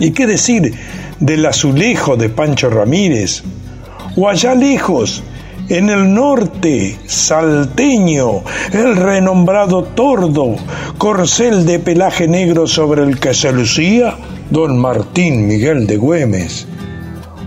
¿Y 0.00 0.12
qué 0.12 0.26
decir 0.26 0.74
del 1.20 1.44
azulejo 1.44 2.16
de 2.16 2.30
Pancho 2.30 2.70
Ramírez? 2.70 3.42
O 4.16 4.28
allá 4.28 4.54
lejos, 4.54 5.22
en 5.68 5.90
el 5.90 6.14
norte 6.14 6.96
salteño, 7.06 8.42
el 8.72 8.96
renombrado 8.96 9.84
tordo, 9.84 10.56
corcel 10.96 11.66
de 11.66 11.78
pelaje 11.78 12.26
negro 12.26 12.66
sobre 12.66 13.02
el 13.02 13.20
que 13.20 13.34
se 13.34 13.52
lucía 13.52 14.16
don 14.50 14.78
Martín 14.78 15.46
Miguel 15.46 15.86
de 15.86 15.98
Güemes 15.98 16.66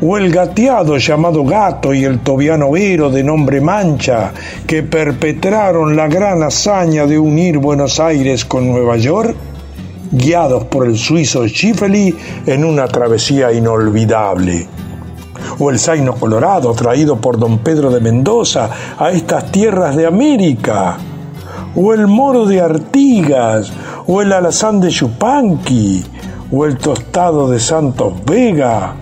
o 0.01 0.17
el 0.17 0.31
gateado 0.31 0.97
llamado 0.97 1.43
Gato 1.43 1.93
y 1.93 2.03
el 2.03 2.19
tobiano 2.19 2.71
Vero 2.71 3.09
de 3.09 3.23
nombre 3.23 3.61
Mancha, 3.61 4.31
que 4.65 4.81
perpetraron 4.81 5.95
la 5.95 6.07
gran 6.07 6.41
hazaña 6.41 7.05
de 7.05 7.19
unir 7.19 7.59
Buenos 7.59 7.99
Aires 7.99 8.43
con 8.45 8.67
Nueva 8.67 8.97
York, 8.97 9.35
guiados 10.11 10.65
por 10.65 10.87
el 10.87 10.97
suizo 10.97 11.47
Schifeli 11.47 12.15
en 12.47 12.65
una 12.65 12.87
travesía 12.87 13.51
inolvidable. 13.51 14.67
O 15.59 15.69
el 15.69 15.79
zaino 15.79 16.15
colorado 16.15 16.73
traído 16.73 17.17
por 17.17 17.37
don 17.37 17.59
Pedro 17.59 17.91
de 17.91 17.99
Mendoza 17.99 18.69
a 18.97 19.11
estas 19.11 19.51
tierras 19.51 19.95
de 19.95 20.07
América. 20.07 20.97
O 21.75 21.93
el 21.93 22.07
moro 22.07 22.45
de 22.45 22.59
Artigas, 22.59 23.71
o 24.07 24.21
el 24.21 24.33
alazán 24.33 24.81
de 24.81 24.89
Chupanqui, 24.89 26.03
o 26.51 26.65
el 26.65 26.77
tostado 26.77 27.49
de 27.49 27.59
Santos 27.59 28.13
Vega, 28.25 28.95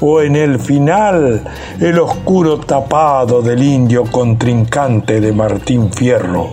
o 0.00 0.20
en 0.20 0.36
el 0.36 0.58
final 0.58 1.42
el 1.80 1.98
oscuro 1.98 2.58
tapado 2.58 3.42
del 3.42 3.62
indio 3.62 4.04
contrincante 4.04 5.20
de 5.20 5.32
Martín 5.32 5.92
Fierro. 5.92 6.50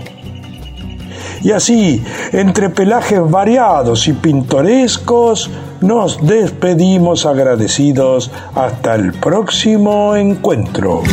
Y 1.43 1.51
así, 1.51 2.03
entre 2.31 2.69
pelajes 2.69 3.21
variados 3.29 4.07
y 4.07 4.13
pintorescos, 4.13 5.49
nos 5.81 6.25
despedimos 6.25 7.25
agradecidos 7.25 8.31
hasta 8.55 8.95
el 8.95 9.13
próximo 9.13 10.15
encuentro. 10.15 11.03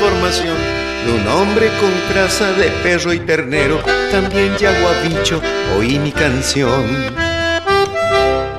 De 0.00 1.12
un 1.12 1.26
hombre 1.26 1.68
con 1.80 1.90
traza 2.12 2.52
de 2.52 2.68
perro 2.84 3.12
y 3.12 3.18
ternero, 3.18 3.80
también 4.12 4.56
yaguabicho, 4.56 5.42
oí 5.76 5.98
mi 5.98 6.12
canción. 6.12 6.84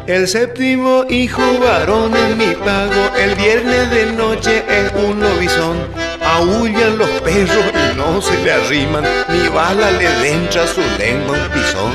El 0.05 0.27
séptimo 0.27 1.05
hijo 1.09 1.41
varón 1.59 2.13
en 2.17 2.37
mi 2.37 2.55
pago, 2.55 3.15
el 3.17 3.35
viernes 3.35 3.89
de 3.89 4.07
noche 4.07 4.65
es 4.67 4.91
un 5.01 5.21
lobizón. 5.21 5.77
Aullan 6.25 6.97
los 6.97 7.09
perros 7.21 7.65
y 7.73 7.97
no 7.97 8.21
se 8.21 8.37
le 8.43 8.51
arriman, 8.51 9.05
mi 9.29 9.47
bala 9.47 9.91
le 9.91 10.09
dentra 10.21 10.67
su 10.67 10.81
lengua 10.97 11.37
un 11.37 11.49
pisón. 11.53 11.93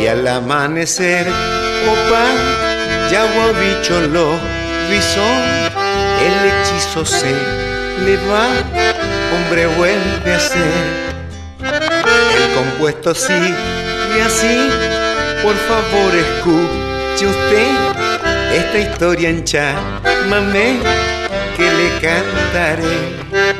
Y 0.00 0.06
al 0.06 0.26
amanecer, 0.26 1.26
opa, 1.28 2.24
Yagua 3.10 3.48
bicho 3.60 4.00
lo 4.08 4.32
rizó, 4.88 5.28
el 6.20 6.50
hechizo 6.50 7.04
se 7.04 7.65
le 8.04 8.16
va, 8.28 8.48
hombre 9.34 9.66
vuelve 9.66 10.34
a 10.34 10.40
ser. 10.40 11.06
El 11.62 12.54
compuesto 12.54 13.14
sí 13.14 13.32
y 13.32 14.20
así, 14.20 14.68
por 15.42 15.56
favor 15.56 16.14
escuche 16.14 17.26
usted 17.26 17.96
esta 18.52 18.78
historia 18.78 19.28
en 19.30 19.44
chamamé 19.44 20.78
que 21.56 21.64
le 21.64 21.88
cantaré. 22.00 23.55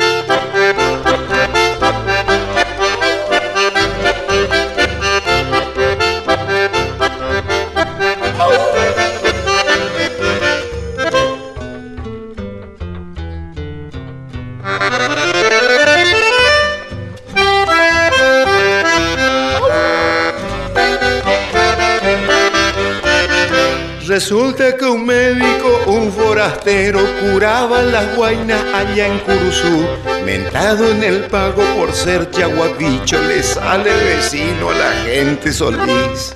Resulta 24.17 24.75
que 24.79 24.87
un 24.87 25.05
médico, 25.05 25.83
un 25.89 26.11
forastero, 26.11 27.01
curaba 27.21 27.83
las 27.83 28.17
guainas 28.17 28.63
allá 28.73 29.09
en 29.09 29.19
Curuzú. 29.19 29.87
Mentado 30.25 30.91
en 30.91 31.03
el 31.03 31.25
pago 31.25 31.63
por 31.77 31.93
ser 31.93 32.31
chaguabicho, 32.31 33.21
le 33.21 33.43
sale 33.43 33.91
vecino 33.93 34.71
a 34.71 34.75
la 34.75 34.93
gente 35.05 35.53
solís. 35.53 36.35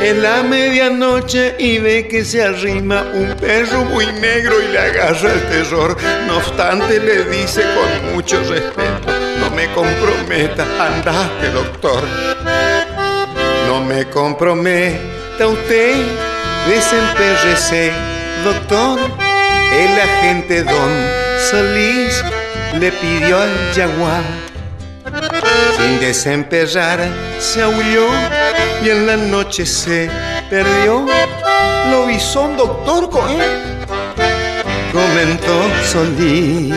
En 0.00 0.22
la 0.22 0.44
medianoche 0.44 1.56
y 1.58 1.78
ve 1.78 2.06
que 2.06 2.24
se 2.24 2.44
arrima 2.44 3.04
un 3.14 3.34
perro 3.34 3.84
muy 3.86 4.06
negro 4.06 4.62
y 4.62 4.68
le 4.70 4.78
agarra 4.78 5.32
el 5.32 5.42
terror. 5.48 5.96
No 6.28 6.36
obstante 6.36 7.00
le 7.00 7.24
dice 7.24 7.64
con 7.74 8.14
mucho 8.14 8.38
respeto, 8.44 9.08
no 9.40 9.50
me 9.56 9.66
comprometa, 9.74 10.64
andate 10.78 11.50
doctor. 11.50 12.04
No 13.66 13.80
me 13.80 14.08
comprometa 15.38 15.46
usted, 15.54 15.96
doctor. 18.44 18.98
El 19.72 20.00
agente 20.00 20.62
don 20.62 20.92
Solís 21.50 22.22
le 22.78 22.92
pidió 22.92 23.38
al 23.40 23.50
jaguar. 23.74 24.22
Sin 25.76 26.00
desemperrar, 26.00 27.00
se 27.38 27.62
aulló 27.62 28.08
y 28.82 28.90
en 28.90 29.06
la 29.06 29.16
noche 29.16 29.64
se 29.64 30.10
perdió. 30.50 31.06
Lo 31.90 32.06
un 32.42 32.56
doctor, 32.56 33.08
¿eh? 33.30 33.72
comentó 34.92 35.70
Solís. 35.90 36.74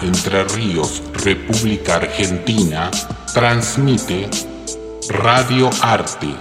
Entre 0.00 0.42
Ríos, 0.42 1.00
República 1.12 1.94
Argentina, 1.94 2.90
transmite 3.32 4.28
Radio 5.08 5.70
Arte, 5.80 6.34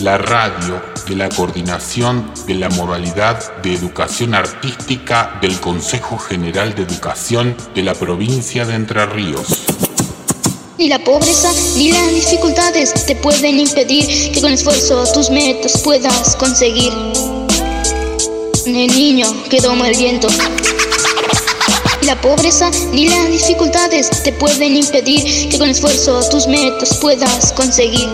la 0.00 0.18
radio 0.18 0.82
de 1.06 1.14
la 1.14 1.28
Coordinación 1.28 2.32
de 2.48 2.54
la 2.54 2.68
Modalidad 2.70 3.62
de 3.62 3.74
Educación 3.74 4.34
Artística 4.34 5.38
del 5.40 5.60
Consejo 5.60 6.18
General 6.18 6.74
de 6.74 6.82
Educación 6.82 7.56
de 7.76 7.84
la 7.84 7.94
provincia 7.94 8.64
de 8.64 8.74
Entre 8.74 9.06
Ríos. 9.06 9.46
Ni 10.78 10.88
la 10.88 10.98
pobreza 10.98 11.48
ni 11.76 11.92
las 11.92 12.10
dificultades 12.12 13.06
te 13.06 13.14
pueden 13.14 13.60
impedir 13.60 14.32
que 14.32 14.40
con 14.40 14.52
esfuerzo 14.52 15.04
tus 15.12 15.30
metas 15.30 15.78
puedas 15.78 16.34
conseguir. 16.34 16.92
El 18.66 18.88
niño 18.88 19.28
que 19.48 19.60
toma 19.60 19.88
el 19.88 19.96
viento 19.96 20.26
la 22.04 22.20
pobreza 22.20 22.70
ni 22.92 23.08
las 23.08 23.28
dificultades 23.28 24.10
te 24.22 24.32
pueden 24.32 24.76
impedir 24.76 25.48
que 25.48 25.58
con 25.58 25.68
esfuerzo 25.68 26.20
tus 26.30 26.46
metas 26.46 26.96
puedas 26.98 27.52
conseguir. 27.52 28.08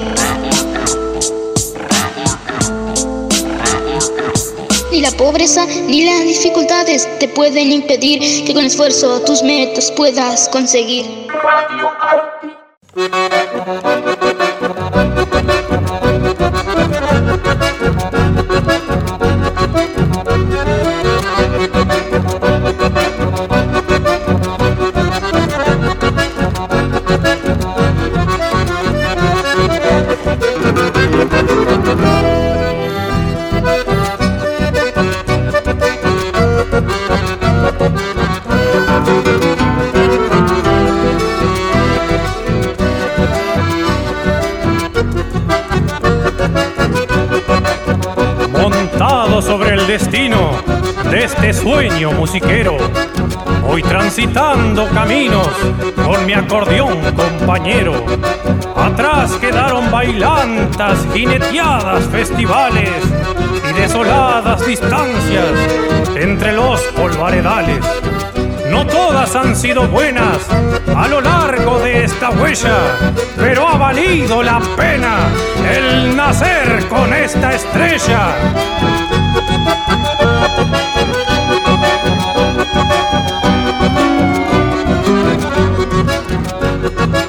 Ni 4.90 5.00
la 5.00 5.10
pobreza 5.12 5.66
ni 5.66 6.04
las 6.04 6.24
dificultades 6.24 7.08
te 7.18 7.28
pueden 7.28 7.72
impedir 7.72 8.44
que 8.44 8.54
con 8.54 8.64
esfuerzo 8.64 9.20
tus 9.22 9.42
metas 9.42 9.92
puedas 9.92 10.48
conseguir. 10.48 11.04
Montado 12.94 14.17
musiquero, 52.06 52.76
voy 53.62 53.82
transitando 53.82 54.86
caminos 54.90 55.48
con 55.96 56.24
mi 56.24 56.32
acordeón 56.32 56.96
compañero. 57.12 57.92
Atrás 58.76 59.32
quedaron 59.40 59.90
bailantas, 59.90 60.96
jineteadas 61.12 62.04
festivales 62.04 62.90
y 63.68 63.72
desoladas 63.80 64.64
distancias 64.64 65.46
entre 66.14 66.52
los 66.52 66.80
polvaredales. 66.96 67.84
No 68.70 68.86
todas 68.86 69.34
han 69.34 69.56
sido 69.56 69.88
buenas 69.88 70.38
a 70.94 71.08
lo 71.08 71.20
largo 71.20 71.80
de 71.80 72.04
esta 72.04 72.30
huella, 72.30 72.78
pero 73.36 73.66
ha 73.66 73.76
valido 73.76 74.40
la 74.44 74.60
pena 74.76 75.16
el 75.68 76.14
nacer 76.14 76.86
con 76.88 77.12
esta 77.12 77.54
estrella. 77.54 78.34
El 87.00 87.27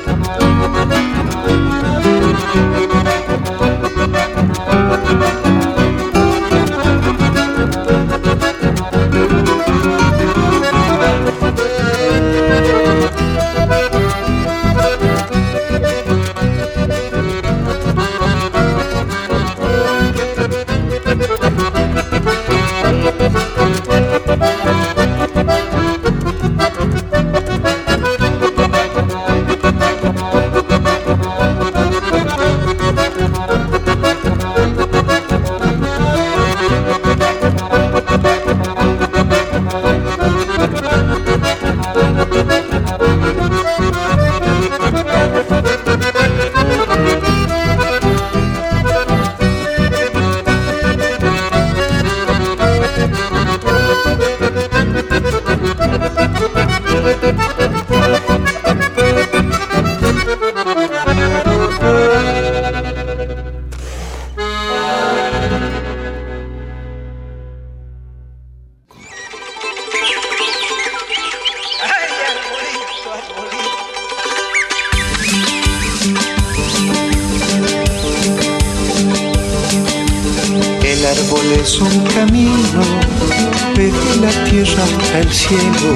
cielo, 85.49 85.95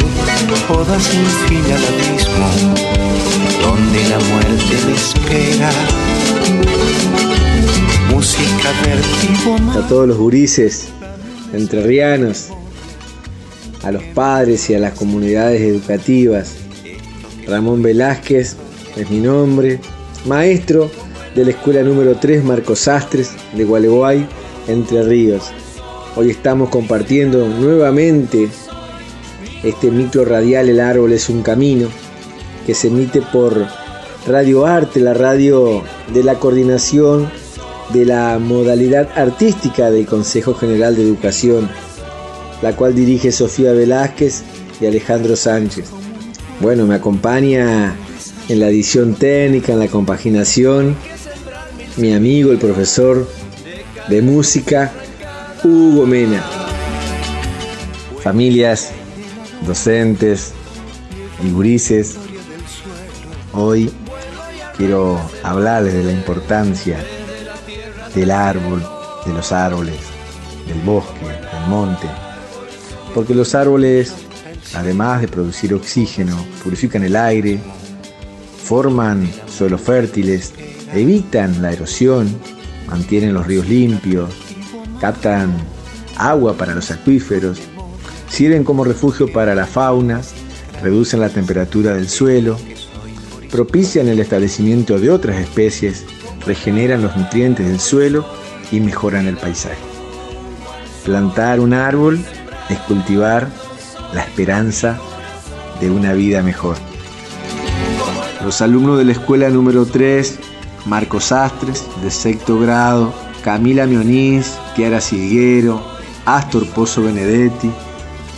toda 0.67 0.99
sin 0.99 1.25
fin 1.47 1.61
al 1.71 1.81
donde 3.61 4.09
la 4.09 4.17
muerte 4.17 4.75
me 4.87 4.93
espera. 4.95 5.71
Música 8.09 8.71
vértigo 8.83 9.79
a 9.79 9.87
todos 9.87 10.07
los 10.07 10.17
gurises 10.17 10.87
entrerrianos, 11.53 12.49
a 13.83 13.91
los 13.91 14.03
padres 14.15 14.71
y 14.71 14.73
a 14.73 14.79
las 14.79 14.93
comunidades 14.93 15.61
educativas. 15.61 16.55
Ramón 17.45 17.83
Velázquez 17.83 18.55
es 18.95 19.09
mi 19.11 19.19
nombre, 19.19 19.79
maestro 20.25 20.89
de 21.35 21.45
la 21.45 21.51
escuela 21.51 21.83
número 21.83 22.15
3 22.15 22.43
Marcos 22.43 22.79
Sastres 22.79 23.33
de 23.55 23.65
Gualeguay, 23.65 24.27
Entre 24.67 25.03
Ríos. 25.03 25.51
Hoy 26.15 26.31
estamos 26.31 26.69
compartiendo 26.69 27.47
nuevamente 27.47 28.49
este 29.63 29.89
micro 29.91 30.25
radial 30.25 30.69
El 30.69 30.79
Árbol 30.79 31.13
es 31.13 31.29
un 31.29 31.41
Camino 31.41 31.87
que 32.65 32.75
se 32.75 32.87
emite 32.87 33.21
por 33.21 33.65
Radio 34.27 34.65
Arte, 34.65 34.99
la 34.99 35.13
radio 35.13 35.83
de 36.13 36.23
la 36.23 36.35
coordinación 36.35 37.29
de 37.91 38.05
la 38.05 38.39
modalidad 38.39 39.09
artística 39.15 39.91
del 39.91 40.05
Consejo 40.05 40.53
General 40.53 40.95
de 40.95 41.03
Educación, 41.03 41.69
la 42.61 42.75
cual 42.75 42.95
dirige 42.95 43.31
Sofía 43.31 43.73
Velázquez 43.73 44.43
y 44.79 44.85
Alejandro 44.85 45.35
Sánchez. 45.35 45.89
Bueno, 46.61 46.85
me 46.85 46.95
acompaña 46.95 47.95
en 48.47 48.59
la 48.59 48.69
edición 48.69 49.15
técnica, 49.15 49.73
en 49.73 49.79
la 49.79 49.87
compaginación, 49.87 50.95
mi 51.97 52.13
amigo, 52.13 52.51
el 52.51 52.57
profesor 52.57 53.27
de 54.07 54.21
música, 54.21 54.91
Hugo 55.63 56.05
Mena. 56.05 56.43
Familias, 58.21 58.91
docentes, 59.65 60.53
y 61.43 61.51
gurises, 61.51 62.15
hoy 63.51 63.91
quiero 64.77 65.19
hablarles 65.43 65.93
de 65.93 66.03
la 66.03 66.11
importancia 66.11 67.03
del 68.15 68.31
árbol, 68.31 68.83
de 69.25 69.33
los 69.33 69.51
árboles, 69.51 69.95
del 70.67 70.79
bosque, 70.81 71.25
del 71.25 71.67
monte. 71.67 72.07
Porque 73.13 73.35
los 73.35 73.55
árboles, 73.55 74.13
además 74.73 75.21
de 75.21 75.27
producir 75.27 75.73
oxígeno, 75.73 76.37
purifican 76.63 77.03
el 77.03 77.15
aire, 77.15 77.59
forman 78.63 79.29
suelos 79.47 79.81
fértiles, 79.81 80.53
evitan 80.93 81.61
la 81.61 81.73
erosión, 81.73 82.29
mantienen 82.87 83.33
los 83.33 83.45
ríos 83.45 83.67
limpios, 83.67 84.29
captan 84.99 85.53
agua 86.17 86.53
para 86.53 86.73
los 86.73 86.89
acuíferos, 86.91 87.59
sirven 88.33 88.63
como 88.63 88.83
refugio 88.83 89.31
para 89.31 89.53
la 89.53 89.67
fauna, 89.67 90.21
reducen 90.81 91.19
la 91.19 91.29
temperatura 91.29 91.93
del 91.93 92.09
suelo, 92.09 92.57
propician 93.51 94.07
el 94.07 94.17
establecimiento 94.17 94.97
de 94.97 95.11
otras 95.11 95.37
especies, 95.37 96.03
regeneran 96.43 97.03
los 97.03 97.15
nutrientes 97.15 97.67
del 97.67 97.79
suelo 97.79 98.25
y 98.71 98.79
mejoran 98.79 99.27
el 99.27 99.37
paisaje. 99.37 99.77
Plantar 101.05 101.59
un 101.59 101.75
árbol 101.75 102.19
es 102.71 102.79
cultivar 102.79 103.49
la 104.15 104.21
esperanza 104.21 104.97
de 105.79 105.91
una 105.91 106.13
vida 106.13 106.41
mejor. 106.41 106.77
Los 108.43 108.61
alumnos 108.61 108.97
de 108.97 109.05
la 109.05 109.11
escuela 109.11 109.49
número 109.49 109.85
3, 109.85 110.39
Marcos 110.87 111.31
Astres, 111.31 111.85
de 112.01 112.09
sexto 112.09 112.59
grado, 112.59 113.13
Camila 113.43 113.85
Mioniz, 113.85 114.55
Chiara 114.75 115.01
Silguero, 115.01 115.83
Astor 116.25 116.65
Pozo 116.69 117.03
Benedetti, 117.03 117.69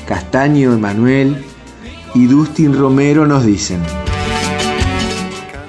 Castaño 0.08 0.74
Emanuel 0.74 1.44
y 2.14 2.28
Dustin 2.28 2.78
Romero 2.78 3.26
nos 3.26 3.44
dicen. 3.44 3.82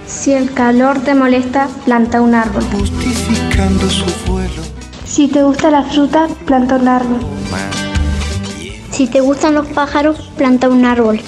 Si 0.06 0.32
el 0.32 0.52
calor 0.52 1.00
te 1.00 1.14
molesta, 1.14 1.68
planta 1.84 2.20
un 2.20 2.34
árbol. 2.34 2.62
justificando 2.70 3.88
su 3.88 4.04
vuelo. 4.26 4.62
Si 5.04 5.28
te 5.28 5.42
gusta 5.42 5.70
la 5.70 5.84
fruta, 5.84 6.28
planta 6.44 6.76
un 6.76 6.88
árbol. 6.88 7.20
Si 8.90 9.06
te 9.06 9.20
gustan 9.20 9.54
los 9.54 9.66
pájaros, 9.68 10.30
planta 10.36 10.68
un 10.68 10.84
árbol. 10.84 11.20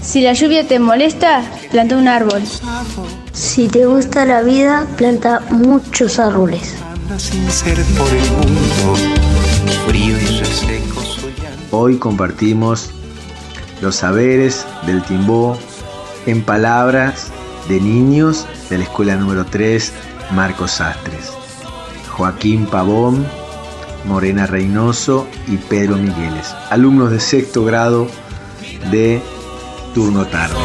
Si 0.00 0.22
la 0.22 0.32
lluvia 0.32 0.66
te 0.66 0.78
molesta, 0.78 1.42
planta 1.70 1.96
un 1.96 2.08
árbol. 2.08 2.42
Si 3.32 3.68
te 3.68 3.86
gusta 3.86 4.24
la 4.24 4.42
vida, 4.42 4.86
planta 4.96 5.42
muchos 5.50 6.18
árboles. 6.18 6.76
Sin 7.18 7.50
ser 7.50 7.82
por 7.98 8.08
el 8.08 8.30
mundo, 8.30 8.96
frío 9.86 10.18
y 10.18 10.38
reseco 10.38 11.11
Hoy 11.74 11.96
compartimos 11.96 12.90
los 13.80 13.96
saberes 13.96 14.66
del 14.84 15.02
timbó 15.02 15.56
en 16.26 16.42
palabras 16.42 17.28
de 17.66 17.80
niños 17.80 18.46
de 18.68 18.76
la 18.76 18.84
escuela 18.84 19.16
número 19.16 19.46
3, 19.46 19.90
Marcos 20.32 20.72
Sastres. 20.72 21.32
Joaquín 22.10 22.66
Pavón, 22.66 23.26
Morena 24.04 24.46
Reynoso 24.46 25.26
y 25.48 25.56
Pedro 25.56 25.96
Migueles, 25.96 26.54
alumnos 26.68 27.10
de 27.10 27.20
sexto 27.20 27.64
grado 27.64 28.06
de 28.90 29.22
turno 29.94 30.26
tarde. 30.26 30.56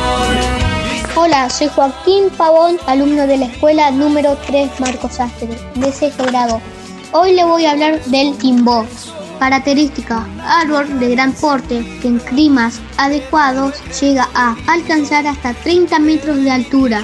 Hola, 1.16 1.50
soy 1.50 1.70
Joaquín 1.70 2.26
Pavón, 2.38 2.80
alumno 2.86 3.28
de 3.28 3.38
la 3.38 3.46
escuela 3.46 3.92
número 3.92 4.38
3 4.46 4.82
Marcos 4.82 5.14
Sastre, 5.14 5.58
de 5.74 5.92
sexto 5.94 6.26
grado. 6.26 6.60
Hoy 7.14 7.32
le 7.32 7.46
voy 7.46 7.66
a 7.66 7.72
hablar 7.72 8.04
del 8.04 8.38
timbó. 8.38 8.86
Característica, 9.40 10.26
árbol 10.44 11.00
de 11.00 11.10
gran 11.12 11.32
porte 11.34 11.86
que 12.02 12.08
en 12.08 12.20
climas 12.20 12.82
adecuados 12.98 13.76
llega 14.02 14.28
a 14.34 14.56
alcanzar 14.68 15.28
hasta 15.28 15.54
30 15.54 16.00
metros 16.00 16.44
de 16.44 16.52
altura 16.52 17.04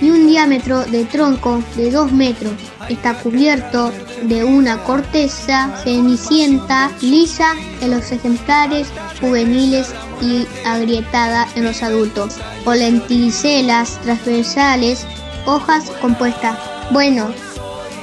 y 0.00 0.10
un 0.10 0.26
diámetro 0.26 0.84
de 0.84 1.04
tronco 1.04 1.62
de 1.76 1.90
2 1.90 2.12
metros. 2.12 2.52
Está 2.88 3.14
cubierto 3.14 3.92
de 4.24 4.44
una 4.44 4.82
corteza 4.84 5.74
cenicienta 5.82 6.90
lisa 7.00 7.54
en 7.80 7.92
los 7.92 8.10
ejemplares 8.12 8.88
juveniles 9.20 9.94
y 10.20 10.46
agrietada 10.66 11.48
en 11.54 11.64
los 11.64 11.82
adultos, 11.82 12.36
o 12.64 12.74
lenticelas 12.74 14.00
transversales, 14.02 15.06
hojas 15.46 15.84
compuestas. 16.00 16.58
Bueno, 16.90 17.32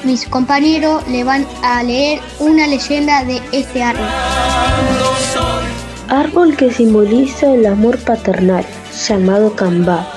mis 0.04 0.26
compañeros 0.26 1.08
le 1.08 1.24
van 1.24 1.46
a 1.64 1.84
leer 1.84 2.20
una 2.40 2.68
leyenda 2.68 3.24
de 3.24 3.42
este 3.52 3.84
árbol. 3.84 4.08
Árbol 6.08 6.56
que 6.56 6.72
simboliza 6.72 7.54
el 7.54 7.66
amor 7.66 7.98
paternal, 8.00 8.66
llamado 9.08 9.56
Cambá, 9.56 10.08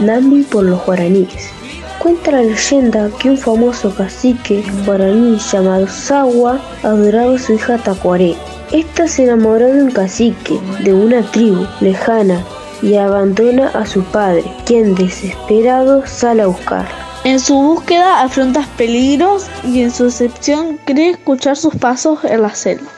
Nambi 0.00 0.42
por 0.42 0.64
los 0.64 0.84
guaraníes. 0.84 1.50
Cuenta 1.98 2.30
la 2.32 2.42
leyenda 2.42 3.10
que 3.18 3.30
un 3.30 3.38
famoso 3.38 3.94
cacique 3.94 4.64
guaraní 4.86 5.38
llamado 5.52 5.86
Sawa 5.88 6.60
adoraba 6.82 7.34
a 7.34 7.38
su 7.38 7.54
hija 7.54 7.78
Tacuaré. 7.78 8.36
Esta 8.72 9.08
se 9.08 9.24
enamoró 9.24 9.66
de 9.66 9.82
un 9.82 9.90
cacique 9.90 10.60
de 10.84 10.92
una 10.92 11.22
tribu 11.30 11.66
lejana 11.80 12.44
y 12.82 12.96
abandona 12.96 13.68
a 13.68 13.86
su 13.86 14.02
padre, 14.04 14.44
quien 14.64 14.94
desesperado 14.94 16.06
sale 16.06 16.42
a 16.42 16.46
buscarla. 16.46 17.07
En 17.24 17.40
su 17.40 17.54
búsqueda 17.54 18.22
afronta 18.22 18.66
peligros 18.76 19.46
y 19.64 19.82
en 19.82 19.90
su 19.90 20.06
excepción 20.06 20.78
cree 20.84 21.10
escuchar 21.10 21.56
sus 21.56 21.74
pasos 21.74 22.24
en 22.24 22.42
la 22.42 22.54
selva, 22.54 22.90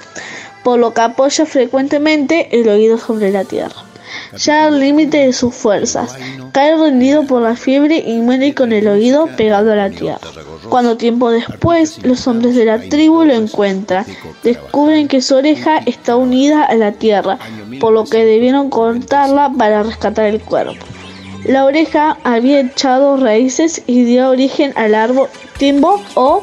por 0.62 0.78
lo 0.78 0.92
que 0.94 1.00
apoya 1.00 1.46
frecuentemente 1.46 2.48
el 2.60 2.68
oído 2.68 2.98
sobre 2.98 3.32
la 3.32 3.44
tierra. 3.44 3.74
Ya 4.36 4.66
al 4.66 4.78
límite 4.78 5.18
de 5.18 5.32
sus 5.32 5.54
fuerzas, 5.54 6.16
cae 6.52 6.76
rendido 6.76 7.26
por 7.26 7.42
la 7.42 7.56
fiebre 7.56 7.98
y 8.06 8.18
muere 8.18 8.54
con 8.54 8.72
el 8.72 8.86
oído 8.88 9.26
pegado 9.36 9.72
a 9.72 9.76
la 9.76 9.90
tierra. 9.90 10.20
Cuando 10.68 10.96
tiempo 10.96 11.30
después 11.30 12.04
los 12.04 12.26
hombres 12.28 12.54
de 12.54 12.66
la 12.66 12.80
tribu 12.80 13.24
lo 13.24 13.34
encuentran, 13.34 14.04
descubren 14.44 15.08
que 15.08 15.22
su 15.22 15.36
oreja 15.36 15.78
está 15.78 16.16
unida 16.16 16.64
a 16.64 16.74
la 16.74 16.92
tierra, 16.92 17.38
por 17.80 17.92
lo 17.92 18.04
que 18.04 18.24
debieron 18.24 18.70
cortarla 18.70 19.50
para 19.56 19.82
rescatar 19.82 20.26
el 20.26 20.40
cuerpo. 20.40 20.84
La 21.44 21.64
oreja 21.64 22.18
había 22.24 22.60
echado 22.60 23.16
raíces 23.16 23.82
y 23.86 24.04
dio 24.04 24.30
origen 24.30 24.72
al 24.76 24.94
árbol 24.94 25.28
timbo 25.58 26.02
o 26.14 26.42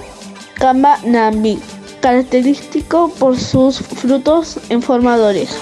camba 0.56 0.98
nambi, 1.06 1.60
característico 2.02 3.12
por 3.20 3.38
sus 3.38 3.80
frutos 3.80 4.60
en 4.70 4.82
forma 4.82 5.18
de 5.18 5.24
oreja. 5.24 5.56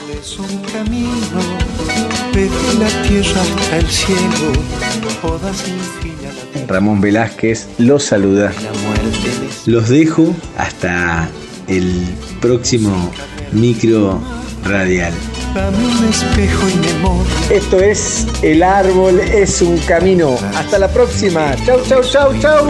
Ramón 6.68 7.02
Velázquez 7.02 7.68
los 7.78 8.04
saluda. 8.04 8.52
Los 9.66 9.90
dejo 9.90 10.34
hasta 10.58 11.30
el 11.68 12.06
próximo 12.42 13.12
micro 13.52 14.20
radial. 14.64 15.14
Esto 17.50 17.80
es 17.80 18.28
El 18.42 18.62
árbol 18.62 19.22
es 19.22 19.62
un 19.62 19.78
camino. 19.78 20.36
Hasta 20.54 20.78
la 20.78 20.90
próxima. 20.90 21.56
Chau, 21.66 21.82
chau, 21.88 22.02
chau, 22.04 22.38
chau. 22.40 22.66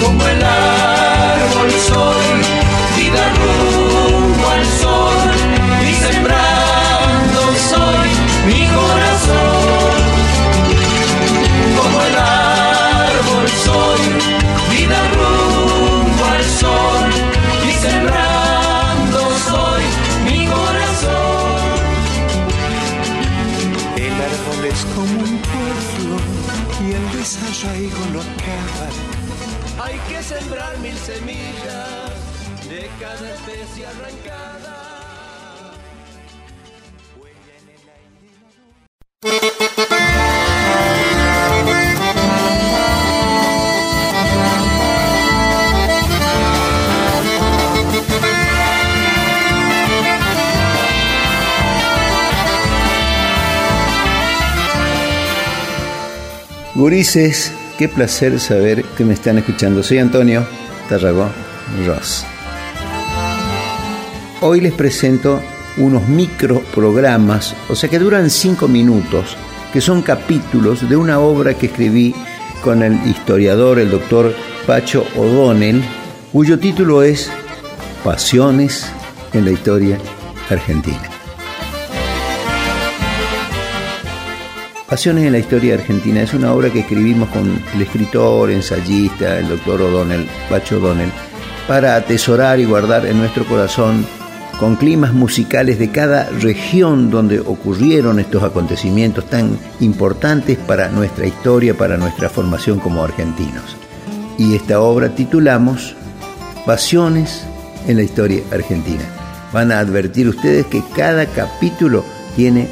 Como 0.00 0.26
el 0.28 0.44
árbol 0.44 1.70
soy, 1.88 2.55
el 26.96 27.12
desarraigo 27.12 28.04
lo 28.12 28.20
acaba. 28.20 28.88
Hay 29.84 29.98
que 30.08 30.22
sembrar 30.22 30.78
mil 30.78 30.96
semillas 30.96 32.10
de 32.68 32.88
cada 33.00 33.34
especie 33.34 33.86
arrancada. 33.86 34.75
Gurises, 56.76 57.52
qué 57.78 57.88
placer 57.88 58.38
saber 58.38 58.84
que 58.98 59.04
me 59.06 59.14
están 59.14 59.38
escuchando. 59.38 59.82
Soy 59.82 59.96
Antonio 59.96 60.46
Tarragó 60.90 61.30
Ross. 61.86 62.26
Hoy 64.42 64.60
les 64.60 64.74
presento 64.74 65.40
unos 65.78 66.06
microprogramas, 66.06 67.56
o 67.70 67.74
sea 67.74 67.88
que 67.88 67.98
duran 67.98 68.28
cinco 68.28 68.68
minutos, 68.68 69.38
que 69.72 69.80
son 69.80 70.02
capítulos 70.02 70.86
de 70.86 70.96
una 70.96 71.18
obra 71.18 71.54
que 71.54 71.66
escribí 71.66 72.14
con 72.62 72.82
el 72.82 72.94
historiador, 73.06 73.78
el 73.78 73.90
doctor 73.90 74.34
Pacho 74.66 75.06
O'Donnell, 75.16 75.82
cuyo 76.30 76.58
título 76.58 77.02
es 77.02 77.30
Pasiones 78.04 78.86
en 79.32 79.46
la 79.46 79.52
historia 79.52 79.98
argentina. 80.50 81.15
Pasiones 84.88 85.24
en 85.24 85.32
la 85.32 85.38
historia 85.38 85.74
argentina 85.74 86.22
es 86.22 86.32
una 86.32 86.52
obra 86.52 86.70
que 86.70 86.78
escribimos 86.80 87.28
con 87.30 87.60
el 87.74 87.82
escritor, 87.82 88.52
ensayista, 88.52 89.40
el 89.40 89.48
doctor 89.48 89.82
O'Donnell, 89.82 90.28
Pacho 90.48 90.78
O'Donnell, 90.78 91.10
para 91.66 91.96
atesorar 91.96 92.60
y 92.60 92.66
guardar 92.66 93.04
en 93.04 93.18
nuestro 93.18 93.44
corazón 93.46 94.06
con 94.60 94.76
climas 94.76 95.12
musicales 95.12 95.80
de 95.80 95.90
cada 95.90 96.30
región 96.30 97.10
donde 97.10 97.40
ocurrieron 97.40 98.20
estos 98.20 98.44
acontecimientos 98.44 99.28
tan 99.28 99.58
importantes 99.80 100.56
para 100.56 100.88
nuestra 100.88 101.26
historia, 101.26 101.74
para 101.74 101.96
nuestra 101.96 102.28
formación 102.28 102.78
como 102.78 103.02
argentinos. 103.02 103.76
Y 104.38 104.54
esta 104.54 104.80
obra 104.80 105.16
titulamos 105.16 105.96
Pasiones 106.64 107.44
en 107.88 107.96
la 107.96 108.04
historia 108.04 108.42
argentina. 108.52 109.02
Van 109.52 109.72
a 109.72 109.80
advertir 109.80 110.28
ustedes 110.28 110.64
que 110.66 110.82
cada 110.94 111.26
capítulo 111.26 112.04
tiene 112.36 112.68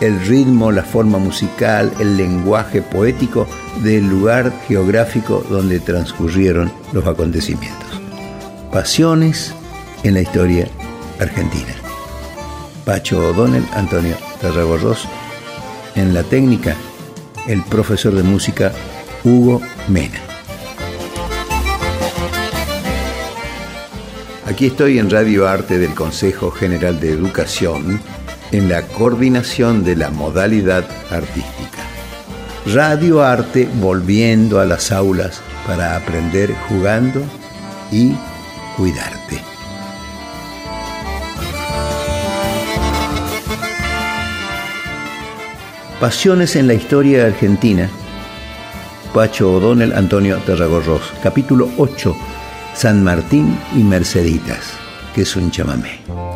el 0.00 0.20
ritmo, 0.26 0.70
la 0.70 0.82
forma 0.82 1.18
musical, 1.18 1.92
el 1.98 2.16
lenguaje 2.16 2.82
poético 2.82 3.46
del 3.82 4.08
lugar 4.08 4.52
geográfico 4.66 5.44
donde 5.50 5.80
transcurrieron 5.80 6.72
los 6.92 7.06
acontecimientos. 7.06 7.88
Pasiones 8.72 9.54
en 10.04 10.14
la 10.14 10.20
historia 10.20 10.68
argentina. 11.18 11.74
Pacho 12.84 13.18
O'Donnell, 13.30 13.66
Antonio 13.74 14.16
Tarragorros. 14.40 15.06
En 15.94 16.14
la 16.14 16.22
técnica, 16.22 16.76
el 17.46 17.62
profesor 17.64 18.14
de 18.14 18.22
música 18.22 18.72
Hugo 19.24 19.60
Mena. 19.88 20.20
Aquí 24.46 24.66
estoy 24.66 24.98
en 24.98 25.10
Radio 25.10 25.46
Arte 25.46 25.78
del 25.78 25.94
Consejo 25.94 26.50
General 26.50 26.98
de 26.98 27.10
Educación 27.10 28.00
en 28.52 28.68
la 28.68 28.82
coordinación 28.82 29.84
de 29.84 29.96
la 29.96 30.10
modalidad 30.10 30.84
artística. 31.10 31.82
Radio 32.66 33.22
Arte 33.22 33.68
volviendo 33.80 34.60
a 34.60 34.64
las 34.64 34.92
aulas 34.92 35.40
para 35.66 35.96
aprender 35.96 36.54
jugando 36.68 37.22
y 37.90 38.12
cuidarte. 38.76 39.40
Pasiones 46.00 46.54
en 46.54 46.68
la 46.68 46.74
historia 46.74 47.26
argentina. 47.26 47.90
Pacho 49.12 49.52
O'Donnell, 49.54 49.94
Antonio 49.94 50.36
Terragorros. 50.46 51.12
Capítulo 51.22 51.68
8. 51.76 52.16
San 52.74 53.02
Martín 53.02 53.58
y 53.74 53.82
Merceditas, 53.82 54.74
que 55.12 55.22
es 55.22 55.34
un 55.34 55.50
chamamé. 55.50 56.27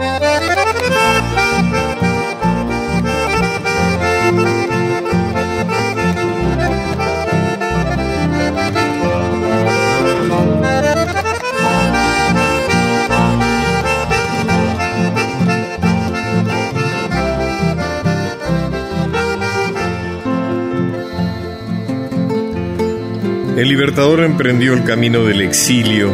El 23.62 23.68
Libertador 23.68 24.24
emprendió 24.24 24.72
el 24.72 24.82
camino 24.82 25.24
del 25.24 25.40
exilio 25.40 26.10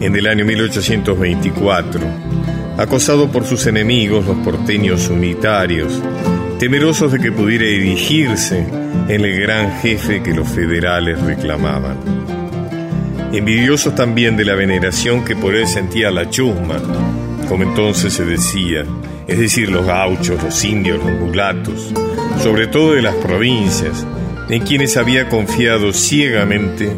en 0.00 0.14
el 0.14 0.28
año 0.28 0.44
1824, 0.44 2.00
acosado 2.78 3.28
por 3.32 3.44
sus 3.44 3.66
enemigos, 3.66 4.24
los 4.24 4.36
porteños 4.36 5.08
unitarios, 5.08 6.00
temerosos 6.60 7.10
de 7.10 7.18
que 7.18 7.32
pudiera 7.32 7.64
erigirse 7.64 8.64
en 9.08 9.20
el 9.20 9.40
gran 9.40 9.80
jefe 9.80 10.22
que 10.22 10.32
los 10.32 10.48
federales 10.48 11.20
reclamaban. 11.20 11.96
Envidiosos 13.32 13.96
también 13.96 14.36
de 14.36 14.44
la 14.44 14.54
veneración 14.54 15.24
que 15.24 15.34
por 15.34 15.56
él 15.56 15.66
sentía 15.66 16.12
la 16.12 16.30
chusma, 16.30 16.76
como 17.48 17.64
entonces 17.64 18.12
se 18.12 18.24
decía, 18.24 18.84
es 19.26 19.40
decir, 19.40 19.72
los 19.72 19.86
gauchos, 19.86 20.40
los 20.40 20.64
indios, 20.64 21.02
los 21.02 21.18
mulatos, 21.18 21.92
sobre 22.40 22.68
todo 22.68 22.92
de 22.92 23.02
las 23.02 23.16
provincias, 23.16 24.06
en 24.50 24.62
quienes 24.64 24.96
había 24.96 25.28
confiado 25.28 25.92
ciegamente 25.92 26.90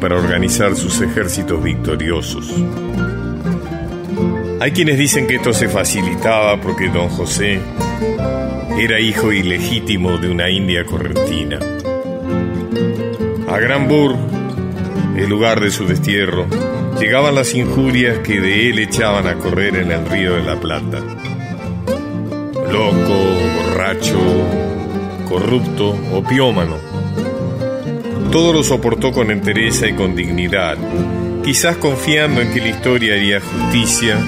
para 0.00 0.16
organizar 0.16 0.74
sus 0.74 1.00
ejércitos 1.00 1.62
victoriosos. 1.62 2.52
Hay 4.60 4.72
quienes 4.72 4.98
dicen 4.98 5.28
que 5.28 5.36
esto 5.36 5.52
se 5.52 5.68
facilitaba 5.68 6.60
porque 6.60 6.88
don 6.88 7.08
José 7.08 7.60
era 8.76 8.98
hijo 8.98 9.32
ilegítimo 9.32 10.18
de 10.18 10.28
una 10.28 10.50
india 10.50 10.84
correntina. 10.84 11.60
A 13.48 13.58
Granbur, 13.58 14.16
el 15.16 15.28
lugar 15.28 15.60
de 15.60 15.70
su 15.70 15.86
destierro, 15.86 16.46
llegaban 16.98 17.36
las 17.36 17.54
injurias 17.54 18.18
que 18.18 18.40
de 18.40 18.70
él 18.70 18.80
echaban 18.80 19.28
a 19.28 19.36
correr 19.36 19.76
en 19.76 19.92
el 19.92 20.04
río 20.04 20.34
de 20.34 20.42
la 20.42 20.56
Plata. 20.56 20.98
Loco, 22.72 23.14
borracho, 23.56 24.18
corrupto, 25.28 25.90
opiómano 26.12 26.87
todo 28.30 28.52
lo 28.52 28.62
soportó 28.62 29.12
con 29.12 29.30
entereza 29.30 29.88
y 29.88 29.94
con 29.94 30.14
dignidad, 30.14 30.76
quizás 31.42 31.76
confiando 31.76 32.40
en 32.40 32.52
que 32.52 32.60
la 32.60 32.68
historia 32.68 33.14
haría 33.14 33.40
justicia 33.40 34.18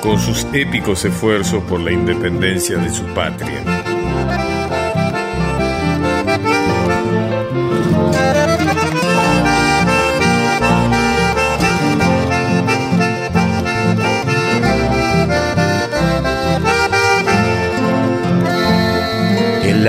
con 0.00 0.18
sus 0.20 0.46
épicos 0.52 1.04
esfuerzos 1.04 1.62
por 1.64 1.80
la 1.80 1.92
independencia 1.92 2.76
de 2.76 2.90
su 2.90 3.04
patria. 3.14 3.71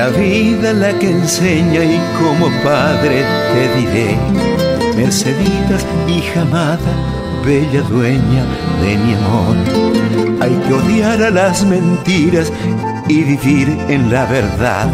La 0.03 0.09
vida 0.09 0.73
la 0.73 0.99
que 0.99 1.11
enseña 1.11 1.81
y 1.81 1.97
como 2.19 2.47
padre 2.61 3.23
te 3.53 3.79
diré, 3.79 4.17
Merceditas, 4.97 5.85
hija 6.09 6.41
amada, 6.41 6.91
bella 7.45 7.81
dueña 7.83 8.43
de 8.81 8.97
mi 8.97 9.13
amor. 9.13 9.55
Hay 10.41 10.53
que 10.67 10.73
odiar 10.73 11.23
a 11.23 11.29
las 11.29 11.63
mentiras 11.63 12.51
y 13.07 13.23
vivir 13.23 13.69
en 13.87 14.11
la 14.11 14.25
verdad. 14.25 14.89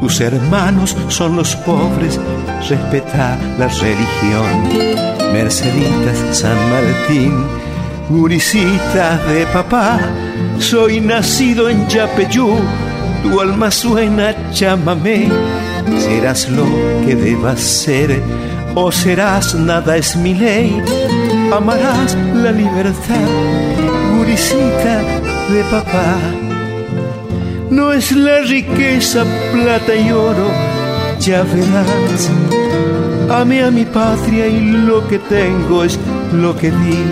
Tus 0.00 0.20
hermanos 0.20 0.94
son 1.08 1.36
los 1.36 1.56
pobres, 1.56 2.20
respeta 2.68 3.38
la 3.58 3.68
religión. 3.68 5.32
Merceditas, 5.32 6.36
San 6.36 6.58
Martín, 6.68 7.42
muricita 8.10 9.16
de 9.28 9.46
papá, 9.46 9.98
soy 10.58 11.00
nacido 11.00 11.70
en 11.70 11.88
Yapeyú 11.88 12.58
tu 13.30 13.40
alma 13.40 13.70
suena 13.70 14.34
chamamé, 14.52 15.28
serás 15.98 16.48
lo 16.48 16.64
que 17.04 17.14
debas 17.16 17.60
ser 17.60 18.22
o 18.74 18.92
serás 18.92 19.54
nada 19.54 19.96
es 19.96 20.16
mi 20.16 20.34
ley, 20.34 20.82
amarás 21.52 22.16
la 22.34 22.52
libertad, 22.52 23.28
gurisita 24.16 24.96
de 25.52 25.62
papá. 25.70 26.14
No 27.70 27.92
es 27.92 28.12
la 28.12 28.40
riqueza, 28.42 29.24
plata 29.52 29.94
y 29.94 30.12
oro, 30.12 30.48
ya 31.18 31.42
verás. 31.42 32.30
Ame 33.30 33.64
a 33.64 33.70
mi 33.70 33.84
patria 33.84 34.46
y 34.46 34.60
lo 34.88 35.06
que 35.08 35.18
tengo 35.18 35.84
es 35.84 35.98
lo 36.32 36.56
que 36.56 36.70
di. 36.70 37.02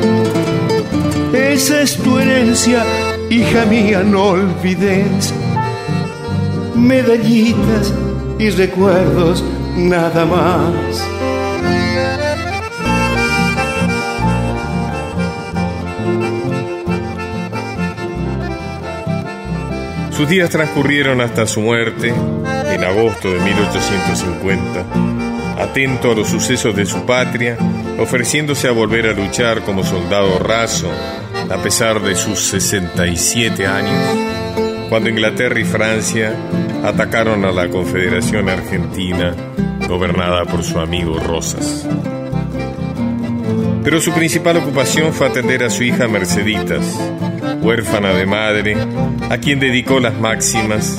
Esa 1.32 1.80
es 1.80 1.96
tu 1.96 2.18
herencia, 2.18 2.84
hija 3.30 3.64
mía, 3.66 4.02
no 4.04 4.22
olvides 4.26 5.34
medallitas 6.76 7.92
y 8.38 8.50
recuerdos 8.50 9.44
nada 9.76 10.24
más. 10.24 10.74
Sus 20.16 20.28
días 20.28 20.48
transcurrieron 20.50 21.20
hasta 21.20 21.46
su 21.46 21.60
muerte 21.60 22.08
en 22.08 22.84
agosto 22.84 23.32
de 23.32 23.40
1850, 23.40 24.86
atento 25.58 26.12
a 26.12 26.14
los 26.14 26.28
sucesos 26.28 26.74
de 26.76 26.86
su 26.86 27.04
patria, 27.04 27.56
ofreciéndose 27.98 28.68
a 28.68 28.72
volver 28.72 29.06
a 29.08 29.12
luchar 29.12 29.62
como 29.62 29.82
soldado 29.82 30.38
raso 30.38 30.88
a 31.50 31.56
pesar 31.62 32.00
de 32.00 32.14
sus 32.14 32.38
67 32.40 33.66
años 33.66 34.34
cuando 34.88 35.10
Inglaterra 35.10 35.58
y 35.58 35.64
Francia 35.64 36.34
atacaron 36.84 37.44
a 37.44 37.50
la 37.50 37.68
Confederación 37.68 38.48
Argentina 38.48 39.34
gobernada 39.88 40.44
por 40.44 40.62
su 40.62 40.78
amigo 40.78 41.18
Rosas. 41.18 41.86
Pero 43.82 44.00
su 44.00 44.12
principal 44.12 44.58
ocupación 44.58 45.12
fue 45.12 45.26
atender 45.26 45.62
a 45.64 45.70
su 45.70 45.82
hija 45.82 46.08
Merceditas, 46.08 46.98
huérfana 47.62 48.10
de 48.10 48.26
madre, 48.26 48.76
a 49.30 49.38
quien 49.38 49.60
dedicó 49.60 49.98
las 49.98 50.14
máximas 50.14 50.98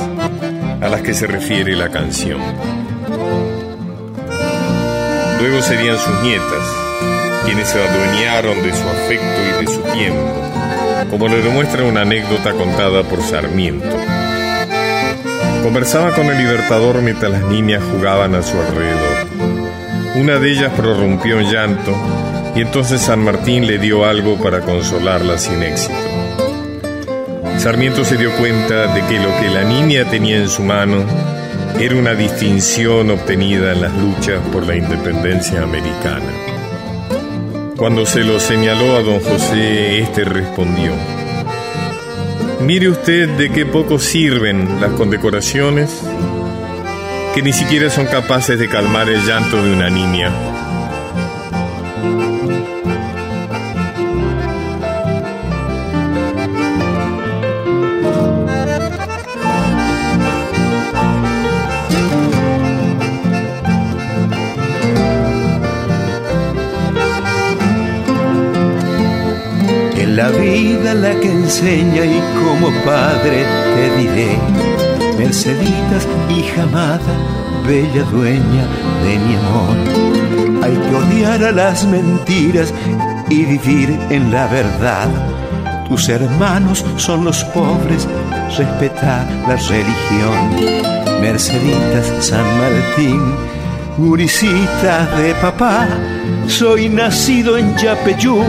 a 0.81 0.89
las 0.89 1.01
que 1.01 1.13
se 1.13 1.27
refiere 1.27 1.75
la 1.75 1.89
canción. 1.89 2.41
Luego 5.39 5.61
serían 5.61 5.97
sus 5.97 6.21
nietas, 6.21 6.75
quienes 7.45 7.67
se 7.67 7.79
adueñaron 7.81 8.61
de 8.63 8.73
su 8.73 8.87
afecto 8.87 9.61
y 9.61 9.65
de 9.65 9.71
su 9.71 9.81
tiempo 9.93 10.45
como 11.09 11.27
le 11.27 11.41
demuestra 11.41 11.83
una 11.83 12.01
anécdota 12.01 12.51
contada 12.53 13.03
por 13.03 13.21
Sarmiento. 13.21 14.14
Conversaba 15.65 16.11
con 16.13 16.27
el 16.27 16.37
libertador 16.37 17.01
mientras 17.01 17.31
las 17.31 17.41
niñas 17.45 17.81
jugaban 17.91 18.35
a 18.35 18.43
su 18.43 18.55
alrededor. 18.55 19.25
Una 20.13 20.37
de 20.37 20.51
ellas 20.51 20.71
prorrumpió 20.77 21.39
en 21.39 21.51
llanto 21.51 21.91
y 22.55 22.61
entonces 22.61 23.01
San 23.01 23.23
Martín 23.23 23.65
le 23.65 23.79
dio 23.79 24.05
algo 24.05 24.37
para 24.37 24.61
consolarla 24.61 25.39
sin 25.39 25.63
éxito. 25.63 25.95
Sarmiento 27.57 28.05
se 28.05 28.15
dio 28.15 28.31
cuenta 28.37 28.93
de 28.93 29.01
que 29.07 29.19
lo 29.19 29.35
que 29.39 29.49
la 29.49 29.63
niña 29.63 30.07
tenía 30.07 30.37
en 30.37 30.49
su 30.49 30.61
mano 30.61 31.03
era 31.79 31.95
una 31.95 32.13
distinción 32.13 33.09
obtenida 33.09 33.71
en 33.71 33.81
las 33.81 33.93
luchas 33.97 34.39
por 34.53 34.67
la 34.67 34.75
independencia 34.75 35.63
americana. 35.63 36.31
Cuando 37.75 38.05
se 38.05 38.19
lo 38.19 38.39
señaló 38.39 38.97
a 38.97 39.01
don 39.01 39.19
José, 39.19 39.97
éste 39.97 40.25
respondió, 40.25 40.91
Mire 42.61 42.89
usted 42.89 43.29
de 43.37 43.51
qué 43.51 43.65
poco 43.65 43.99
sirven 43.99 44.81
las 44.81 44.91
condecoraciones, 44.91 46.01
que 47.33 47.41
ni 47.41 47.53
siquiera 47.53 47.89
son 47.89 48.05
capaces 48.07 48.57
de 48.57 48.69
calmar 48.69 49.09
el 49.09 49.21
llanto 49.25 49.63
de 49.63 49.73
una 49.73 49.89
niña. 49.89 50.54
Enseña 71.55 72.03
y 72.03 72.21
como 72.43 72.67
padre 72.83 73.45
te 73.75 73.97
diré, 73.97 74.37
Merceditas, 75.17 76.05
hija 76.29 76.63
amada, 76.63 76.99
bella 77.65 78.03
dueña 78.11 78.67
de 79.03 79.19
mi 79.19 79.35
amor. 79.35 80.63
Hay 80.63 80.73
que 80.75 80.95
odiar 80.95 81.43
a 81.45 81.51
las 81.53 81.85
mentiras 81.85 82.73
y 83.29 83.45
vivir 83.45 83.97
en 84.09 84.33
la 84.33 84.47
verdad. 84.47 85.07
Tus 85.87 86.09
hermanos 86.09 86.83
son 86.97 87.23
los 87.23 87.45
pobres, 87.45 88.05
respeta 88.57 89.25
la 89.47 89.55
religión. 89.55 91.21
Merceditas, 91.21 92.11
San 92.19 92.45
Martín, 92.57 93.21
Guricita 93.97 95.05
de 95.17 95.33
papá, 95.35 95.87
soy 96.47 96.89
nacido 96.89 97.57
en 97.57 97.73
Yapeyú, 97.77 98.43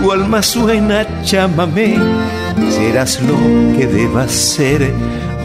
tu 0.00 0.12
alma 0.12 0.42
suena 0.42 1.06
chamamé, 1.22 1.96
serás 2.70 3.20
lo 3.22 3.36
que 3.76 3.86
debas 3.86 4.30
ser 4.30 4.92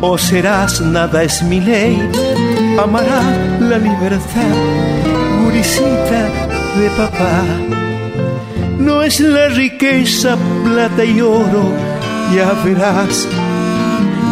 o 0.02 0.18
serás 0.18 0.82
nada 0.82 1.24
es 1.24 1.42
mi 1.44 1.60
ley, 1.60 1.98
amarás 2.82 3.26
la 3.60 3.78
libertad, 3.78 4.56
Guricita 5.44 6.24
de 6.78 6.90
papá. 6.98 7.44
No 8.78 9.02
es 9.02 9.20
la 9.20 9.48
riqueza, 9.50 10.38
plata 10.64 11.04
y 11.04 11.22
oro, 11.22 11.72
ya 12.36 12.54
verás. 12.64 13.28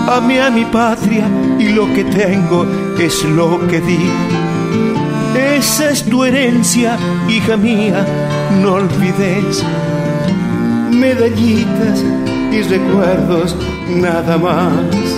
Amé 0.09 0.41
a 0.41 0.49
mi 0.49 0.65
patria 0.65 1.25
y 1.59 1.69
lo 1.69 1.85
que 1.93 2.03
tengo 2.03 2.65
es 2.99 3.23
lo 3.23 3.67
que 3.67 3.79
di 3.79 4.09
esa 5.35 5.91
es 5.91 6.03
tu 6.03 6.23
herencia, 6.23 6.97
hija 7.29 7.55
mía, 7.55 8.03
no 8.63 8.73
olvides. 8.73 9.63
Medallitas 11.01 12.05
y 12.51 12.61
recuerdos, 12.61 13.55
nada 13.89 14.37
más. 14.37 15.10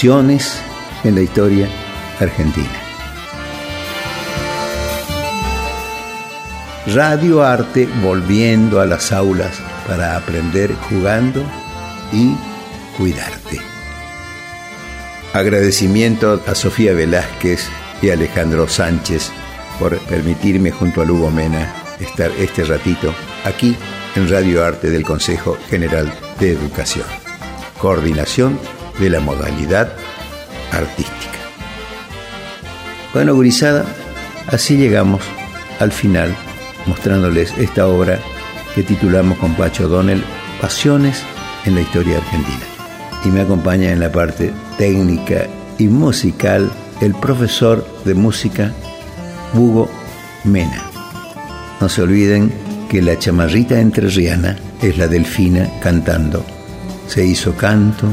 En 0.00 1.14
la 1.16 1.22
historia 1.22 1.68
argentina. 2.20 2.70
Radio 6.94 7.42
Arte 7.42 7.88
volviendo 8.00 8.80
a 8.80 8.86
las 8.86 9.10
aulas 9.10 9.58
para 9.88 10.16
aprender 10.16 10.72
jugando 10.88 11.42
y 12.12 12.32
cuidarte. 12.96 13.60
Agradecimiento 15.32 16.40
a 16.46 16.54
Sofía 16.54 16.92
Velázquez 16.92 17.66
y 18.00 18.10
Alejandro 18.10 18.68
Sánchez 18.68 19.32
por 19.80 19.98
permitirme 20.02 20.70
junto 20.70 21.02
a 21.02 21.04
Lugo 21.06 21.28
Mena 21.32 21.74
estar 21.98 22.30
este 22.38 22.62
ratito 22.62 23.12
aquí 23.44 23.76
en 24.14 24.30
Radio 24.30 24.64
Arte 24.64 24.90
del 24.90 25.02
Consejo 25.02 25.58
General 25.68 26.08
de 26.38 26.52
Educación. 26.52 27.06
Coordinación 27.80 28.60
de 28.98 29.10
la 29.10 29.20
modalidad 29.20 29.92
artística. 30.72 31.38
Bueno, 33.12 33.34
gurizada, 33.34 33.84
así 34.48 34.76
llegamos 34.76 35.22
al 35.80 35.92
final 35.92 36.34
mostrándoles 36.86 37.52
esta 37.58 37.86
obra 37.86 38.18
que 38.74 38.82
titulamos 38.82 39.38
con 39.38 39.54
Pacho 39.54 39.88
Donnell 39.88 40.22
Pasiones 40.60 41.22
en 41.64 41.74
la 41.74 41.80
historia 41.82 42.18
argentina. 42.18 42.64
Y 43.24 43.28
me 43.28 43.40
acompaña 43.40 43.90
en 43.90 44.00
la 44.00 44.10
parte 44.10 44.52
técnica 44.76 45.46
y 45.78 45.86
musical 45.88 46.70
el 47.00 47.14
profesor 47.14 47.86
de 48.04 48.14
música 48.14 48.72
Hugo 49.54 49.88
Mena. 50.44 50.82
No 51.80 51.88
se 51.88 52.02
olviden 52.02 52.52
que 52.88 53.02
la 53.02 53.18
chamarrita 53.18 53.80
entrerriana 53.80 54.56
es 54.82 54.98
la 54.98 55.08
delfina 55.08 55.68
cantando. 55.80 56.44
Se 57.06 57.24
hizo 57.24 57.54
canto, 57.54 58.08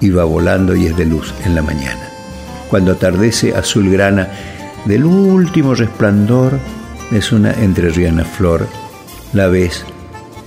iba 0.00 0.24
volando 0.24 0.74
y 0.74 0.86
es 0.86 0.96
de 0.96 1.06
luz 1.06 1.32
en 1.44 1.54
la 1.54 1.62
mañana. 1.62 2.08
Cuando 2.68 2.92
atardece 2.92 3.54
azul 3.54 3.90
grana 3.90 4.28
del 4.84 5.04
último 5.04 5.74
resplandor 5.74 6.58
es 7.10 7.32
una 7.32 7.52
entrerriana 7.52 8.24
flor, 8.24 8.66
la 9.32 9.48
ves 9.48 9.84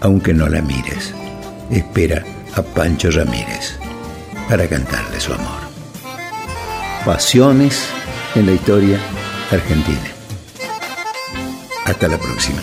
aunque 0.01 0.33
no 0.33 0.47
la 0.47 0.61
mires. 0.61 1.13
Espera 1.69 2.23
a 2.55 2.61
Pancho 2.61 3.09
Ramírez 3.11 3.77
para 4.49 4.67
cantarle 4.67 5.19
su 5.19 5.33
amor. 5.33 5.61
Pasiones 7.05 7.87
en 8.35 8.45
la 8.45 8.53
historia 8.53 8.99
argentina. 9.51 10.11
Hasta 11.85 12.07
la 12.07 12.17
próxima. 12.17 12.61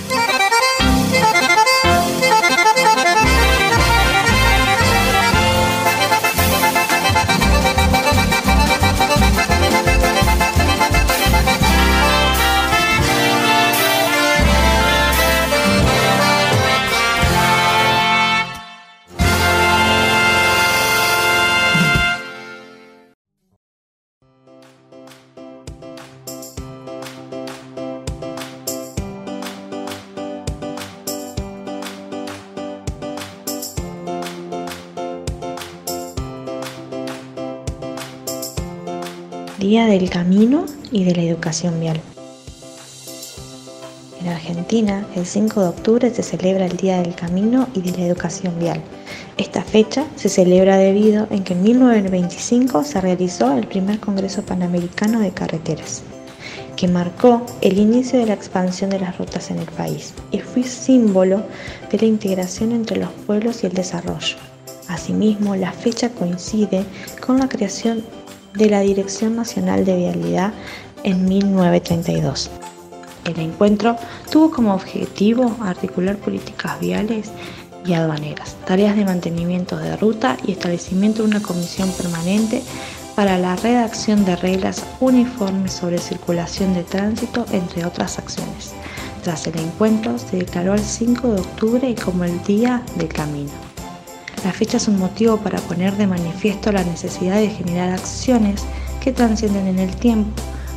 Del 39.91 40.09
Camino 40.09 40.67
y 40.93 41.05
de 41.05 41.15
la 41.15 41.23
Educación 41.23 41.81
Vial. 41.81 42.01
En 44.21 44.29
Argentina, 44.29 45.07
el 45.17 45.27
5 45.27 45.61
de 45.61 45.69
octubre 45.69 46.11
se 46.15 46.23
celebra 46.23 46.67
el 46.67 46.77
Día 46.77 47.03
del 47.03 47.15
Camino 47.15 47.69
y 47.75 47.81
de 47.81 47.91
la 47.93 48.07
Educación 48.07 48.59
Vial. 48.59 48.81
Esta 49.37 49.63
fecha 49.63 50.05
se 50.17 50.29
celebra 50.29 50.77
debido 50.77 51.27
en 51.31 51.43
que 51.43 51.55
en 51.55 51.63
1925 51.63 52.85
se 52.85 53.01
realizó 53.01 53.57
el 53.57 53.67
primer 53.67 53.99
Congreso 53.99 54.43
Panamericano 54.43 55.21
de 55.21 55.31
Carreteras, 55.31 56.03
que 56.77 56.87
marcó 56.87 57.45
el 57.61 57.79
inicio 57.79 58.19
de 58.19 58.27
la 58.27 58.35
expansión 58.35 58.91
de 58.91 59.01
las 59.01 59.19
rutas 59.19 59.51
en 59.51 59.59
el 59.59 59.67
país 59.67 60.15
y 60.31 60.39
fue 60.39 60.63
símbolo 60.63 61.43
de 61.91 61.99
la 61.99 62.07
integración 62.07 62.73
entre 62.73 62.99
los 62.99 63.11
pueblos 63.27 63.65
y 63.65 63.67
el 63.67 63.73
desarrollo. 63.73 64.37
Asimismo, 64.89 65.57
la 65.57 65.73
fecha 65.73 66.11
coincide 66.11 66.85
con 67.25 67.39
la 67.39 67.49
creación 67.49 68.05
de 68.55 68.69
la 68.69 68.81
Dirección 68.81 69.37
Nacional 69.37 69.85
de 69.85 69.97
Vialidad 69.97 70.53
en 71.05 71.27
1932. 71.27 72.51
El 73.25 73.39
encuentro 73.39 73.97
tuvo 74.31 74.51
como 74.51 74.75
objetivo 74.75 75.57
articular 75.61 76.17
políticas 76.17 76.81
viales 76.81 77.31
y 77.85 77.95
aduaneras, 77.95 78.57
tareas 78.67 78.97
de 78.97 79.05
mantenimiento 79.05 79.77
de 79.77 79.97
ruta 79.97 80.37
y 80.47 80.53
establecimiento 80.53 81.23
de 81.23 81.29
una 81.29 81.43
comisión 81.43 81.91
permanente 81.93 82.63
para 83.15 83.39
la 83.39 83.57
redacción 83.57 84.25
de 84.25 84.37
reglas 84.37 84.85
uniformes 85.01 85.73
sobre 85.73 85.99
circulación 85.99 86.75
de 86.75 86.85
tránsito, 86.85 87.45
entre 87.53 87.85
otras 87.85 88.19
acciones. 88.19 88.73
Tras 89.23 89.47
el 89.47 89.59
encuentro 89.59 90.19
se 90.19 90.39
declaró 90.39 90.75
el 90.75 90.81
5 90.81 91.29
de 91.29 91.41
octubre 91.41 91.95
como 92.03 92.25
el 92.25 92.43
Día 92.45 92.83
del 92.97 93.09
Camino. 93.09 93.70
La 94.45 94.53
fecha 94.53 94.79
es 94.79 94.89
un 94.89 94.99
motivo 94.99 95.37
para 95.37 95.59
poner 95.59 95.97
de 95.97 96.07
manifiesto 96.07 96.73
la 96.73 96.83
necesidad 96.83 97.37
de 97.37 97.51
generar 97.51 97.91
acciones 97.91 98.63
que 99.01 99.13
trascienden 99.13 99.67
en 99.67 99.79
el 99.79 99.95
tiempo, 99.97 100.31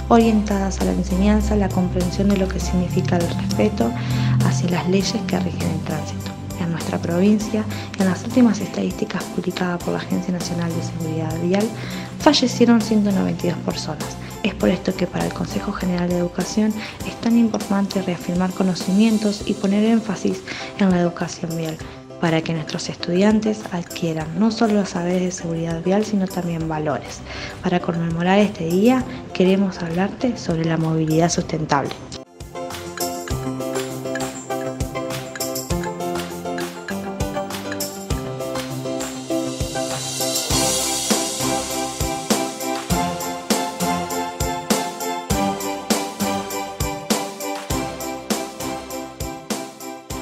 orientadas 0.09 0.81
a 0.81 0.85
la 0.85 0.91
enseñanza, 0.91 1.55
la 1.55 1.69
comprensión 1.69 2.27
de 2.27 2.37
lo 2.37 2.49
que 2.49 2.59
significa 2.59 3.15
el 3.15 3.27
respeto 3.29 3.89
hacia 4.45 4.69
las 4.69 4.89
leyes 4.89 5.15
que 5.27 5.39
rigen 5.39 5.71
el 5.71 5.79
tránsito. 5.85 6.31
En 6.59 6.71
nuestra 6.71 6.97
provincia, 6.97 7.63
en 7.99 8.05
las 8.05 8.23
últimas 8.25 8.59
estadísticas 8.59 9.23
publicadas 9.23 9.81
por 9.81 9.93
la 9.93 9.99
Agencia 9.99 10.33
Nacional 10.33 10.69
de 10.75 10.83
Seguridad 10.83 11.41
Vial, 11.41 11.67
fallecieron 12.19 12.81
192 12.81 13.57
personas. 13.59 14.17
Es 14.43 14.53
por 14.53 14.67
esto 14.67 14.93
que 14.93 15.07
para 15.07 15.25
el 15.25 15.33
Consejo 15.33 15.71
General 15.71 16.09
de 16.09 16.17
Educación 16.17 16.73
es 17.07 17.15
tan 17.21 17.37
importante 17.37 18.01
reafirmar 18.01 18.51
conocimientos 18.51 19.43
y 19.45 19.53
poner 19.53 19.85
énfasis 19.85 20.41
en 20.79 20.89
la 20.89 20.99
educación 20.99 21.55
vial 21.55 21.77
para 22.23 22.41
que 22.41 22.53
nuestros 22.53 22.87
estudiantes 22.87 23.63
adquieran 23.73 24.39
no 24.39 24.49
solo 24.49 24.75
los 24.75 24.91
saberes 24.91 25.23
de 25.23 25.31
seguridad 25.31 25.83
vial, 25.83 26.05
sino 26.05 26.25
también 26.25 26.69
valores. 26.69 27.19
Para 27.61 27.81
conmemorar 27.81 28.39
este 28.39 28.63
día, 28.63 29.03
queremos 29.33 29.79
hablarte 29.79 30.37
sobre 30.37 30.63
la 30.63 30.77
movilidad 30.77 31.27
sustentable. 31.27 31.91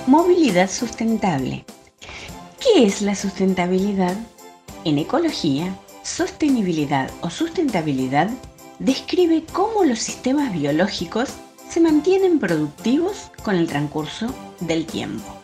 Movilidad 0.08 0.68
sustentable. 0.68 1.64
¿Qué 2.74 2.86
es 2.86 3.02
la 3.02 3.16
sustentabilidad? 3.16 4.16
En 4.86 4.98
ecología, 4.98 5.76
sostenibilidad 6.04 7.12
o 7.20 7.30
sustentabilidad 7.30 8.30
describe 8.80 9.44
cómo 9.52 9.84
los 9.84 10.00
sistemas 10.00 10.54
biológicos 10.54 11.32
se 11.70 11.82
mantienen 11.82 12.40
productivos 12.40 13.30
con 13.44 13.56
el 13.56 13.68
transcurso 13.68 14.34
del 14.62 14.86
tiempo. 14.86 15.36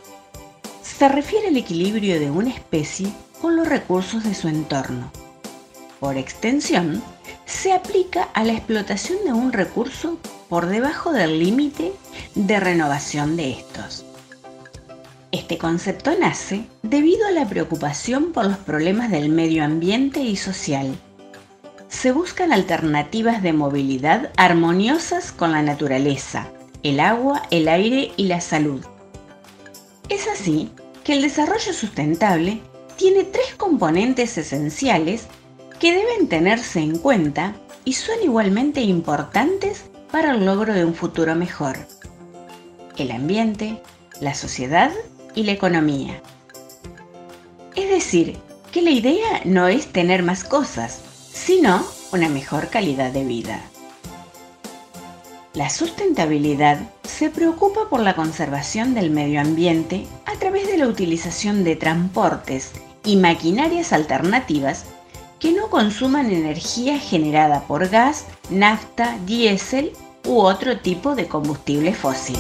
Se 0.82 1.10
refiere 1.10 1.50
al 1.50 1.58
equilibrio 1.58 2.18
de 2.18 2.32
una 2.32 2.52
especie 2.52 3.12
con 3.42 3.58
los 3.58 3.68
recursos 3.68 4.24
de 4.24 4.34
su 4.34 4.48
entorno. 4.48 5.12
Por 6.00 6.16
extensión, 6.16 7.04
se 7.46 7.74
aplica 7.74 8.24
a 8.36 8.46
la 8.46 8.54
explotación 8.54 9.18
de 9.26 9.34
un 9.34 9.52
recurso 9.52 10.18
por 10.48 10.68
debajo 10.68 11.12
del 11.12 11.40
límite 11.40 11.92
de 12.36 12.60
renovación 12.62 13.36
de 13.36 13.52
estos. 13.52 14.07
Este 15.38 15.60
concepto 15.60 16.18
nace 16.20 16.66
debido 16.82 17.28
a 17.28 17.32
la 17.32 17.48
preocupación 17.48 18.34
por 18.34 18.46
los 18.46 18.58
problemas 18.58 19.12
del 19.12 19.30
medio 19.30 19.64
ambiente 19.64 20.22
y 20.22 20.36
social. 20.36 20.98
Se 21.90 22.12
buscan 22.12 22.52
alternativas 22.52 23.44
de 23.44 23.54
movilidad 23.54 24.32
armoniosas 24.36 25.32
con 25.32 25.52
la 25.52 25.62
naturaleza, 25.62 26.48
el 26.82 27.00
agua, 27.00 27.44
el 27.52 27.68
aire 27.68 28.14
y 28.18 28.24
la 28.24 28.42
salud. 28.42 28.84
Es 30.10 30.28
así 30.28 30.72
que 31.04 31.14
el 31.14 31.22
desarrollo 31.22 31.72
sustentable 31.72 32.60
tiene 32.96 33.24
tres 33.24 33.54
componentes 33.58 34.40
esenciales 34.40 35.28
que 35.80 35.94
deben 35.94 36.30
tenerse 36.30 36.80
en 36.80 36.98
cuenta 36.98 37.54
y 37.86 37.94
son 37.94 38.16
igualmente 38.24 38.82
importantes 38.82 39.86
para 40.12 40.32
el 40.32 40.46
logro 40.46 40.74
de 40.74 40.84
un 40.84 40.96
futuro 40.96 41.36
mejor. 41.36 41.78
El 42.98 43.12
ambiente, 43.12 43.84
la 44.20 44.34
sociedad 44.34 44.92
y 45.38 45.44
la 45.44 45.52
economía. 45.52 46.20
Es 47.76 47.90
decir, 47.90 48.38
que 48.72 48.82
la 48.82 48.90
idea 48.90 49.42
no 49.46 49.68
es 49.68 49.86
tener 49.88 50.24
más 50.24 50.44
cosas, 50.44 51.00
sino 51.32 51.86
una 52.12 52.28
mejor 52.28 52.70
calidad 52.70 53.12
de 53.12 53.24
vida. 53.24 53.62
La 55.54 55.70
sustentabilidad 55.70 56.80
se 57.04 57.30
preocupa 57.30 57.88
por 57.88 58.00
la 58.00 58.16
conservación 58.16 58.96
del 58.96 59.12
medio 59.12 59.40
ambiente 59.40 60.08
a 60.26 60.34
través 60.40 60.68
de 60.68 60.78
la 60.78 60.88
utilización 60.88 61.64
de 61.64 61.76
transportes 61.76 62.72
y 63.06 63.16
maquinarias 63.18 63.94
alternativas 63.94 64.86
que 65.40 65.52
no 65.52 65.70
consuman 65.70 66.32
energía 66.32 66.98
generada 66.98 67.62
por 67.62 67.90
gas, 67.90 68.26
nafta, 68.50 69.20
diésel 69.28 69.94
u 70.26 70.40
otro 70.40 70.80
tipo 70.80 71.14
de 71.14 71.28
combustible 71.28 71.94
fósil. 71.94 72.38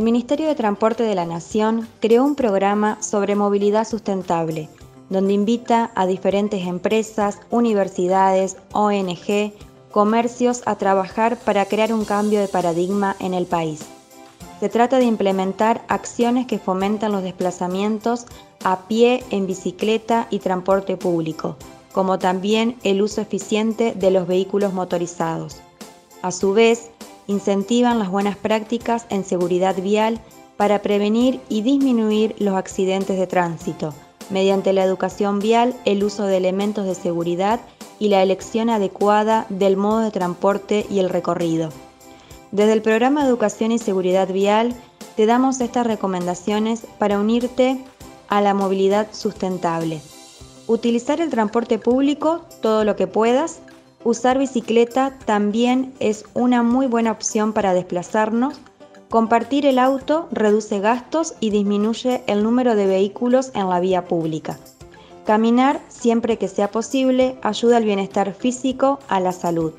El 0.00 0.04
Ministerio 0.04 0.48
de 0.48 0.54
Transporte 0.54 1.02
de 1.02 1.14
la 1.14 1.26
Nación 1.26 1.86
creó 2.00 2.24
un 2.24 2.34
programa 2.34 2.96
sobre 3.02 3.36
movilidad 3.36 3.86
sustentable, 3.86 4.70
donde 5.10 5.34
invita 5.34 5.90
a 5.94 6.06
diferentes 6.06 6.66
empresas, 6.66 7.38
universidades, 7.50 8.56
ONG, 8.72 9.52
comercios 9.90 10.62
a 10.64 10.76
trabajar 10.76 11.36
para 11.36 11.66
crear 11.66 11.92
un 11.92 12.06
cambio 12.06 12.40
de 12.40 12.48
paradigma 12.48 13.14
en 13.18 13.34
el 13.34 13.44
país. 13.44 13.82
Se 14.58 14.70
trata 14.70 14.96
de 14.96 15.04
implementar 15.04 15.84
acciones 15.88 16.46
que 16.46 16.58
fomentan 16.58 17.12
los 17.12 17.22
desplazamientos 17.22 18.24
a 18.64 18.88
pie, 18.88 19.22
en 19.28 19.46
bicicleta 19.46 20.28
y 20.30 20.38
transporte 20.38 20.96
público, 20.96 21.56
como 21.92 22.18
también 22.18 22.78
el 22.84 23.02
uso 23.02 23.20
eficiente 23.20 23.92
de 23.92 24.10
los 24.10 24.26
vehículos 24.26 24.72
motorizados. 24.72 25.60
A 26.22 26.32
su 26.32 26.54
vez, 26.54 26.88
incentivan 27.26 27.98
las 27.98 28.10
buenas 28.10 28.36
prácticas 28.36 29.06
en 29.10 29.24
seguridad 29.24 29.76
vial 29.76 30.20
para 30.56 30.82
prevenir 30.82 31.40
y 31.48 31.62
disminuir 31.62 32.34
los 32.38 32.54
accidentes 32.54 33.18
de 33.18 33.26
tránsito, 33.26 33.94
mediante 34.28 34.72
la 34.72 34.84
educación 34.84 35.38
vial, 35.38 35.74
el 35.84 36.04
uso 36.04 36.24
de 36.24 36.36
elementos 36.36 36.86
de 36.86 36.94
seguridad 36.94 37.60
y 37.98 38.08
la 38.08 38.22
elección 38.22 38.70
adecuada 38.70 39.46
del 39.48 39.76
modo 39.76 40.00
de 40.00 40.10
transporte 40.10 40.86
y 40.90 40.98
el 40.98 41.08
recorrido. 41.08 41.70
Desde 42.50 42.72
el 42.72 42.82
programa 42.82 43.24
Educación 43.24 43.70
y 43.72 43.78
Seguridad 43.78 44.28
Vial 44.28 44.74
te 45.16 45.26
damos 45.26 45.60
estas 45.60 45.86
recomendaciones 45.86 46.86
para 46.98 47.20
unirte 47.20 47.78
a 48.28 48.40
la 48.40 48.54
movilidad 48.54 49.08
sustentable. 49.12 50.00
Utilizar 50.66 51.20
el 51.20 51.30
transporte 51.30 51.78
público 51.78 52.40
todo 52.60 52.84
lo 52.84 52.96
que 52.96 53.06
puedas 53.06 53.60
Usar 54.02 54.38
bicicleta 54.38 55.18
también 55.26 55.92
es 56.00 56.24
una 56.32 56.62
muy 56.62 56.86
buena 56.86 57.12
opción 57.12 57.52
para 57.52 57.74
desplazarnos. 57.74 58.58
Compartir 59.10 59.66
el 59.66 59.78
auto 59.78 60.26
reduce 60.32 60.80
gastos 60.80 61.34
y 61.38 61.50
disminuye 61.50 62.22
el 62.26 62.42
número 62.42 62.76
de 62.76 62.86
vehículos 62.86 63.50
en 63.54 63.68
la 63.68 63.78
vía 63.78 64.06
pública. 64.06 64.58
Caminar 65.26 65.80
siempre 65.88 66.38
que 66.38 66.48
sea 66.48 66.70
posible 66.70 67.36
ayuda 67.42 67.76
al 67.76 67.84
bienestar 67.84 68.32
físico, 68.32 69.00
a 69.08 69.20
la 69.20 69.32
salud. 69.32 69.74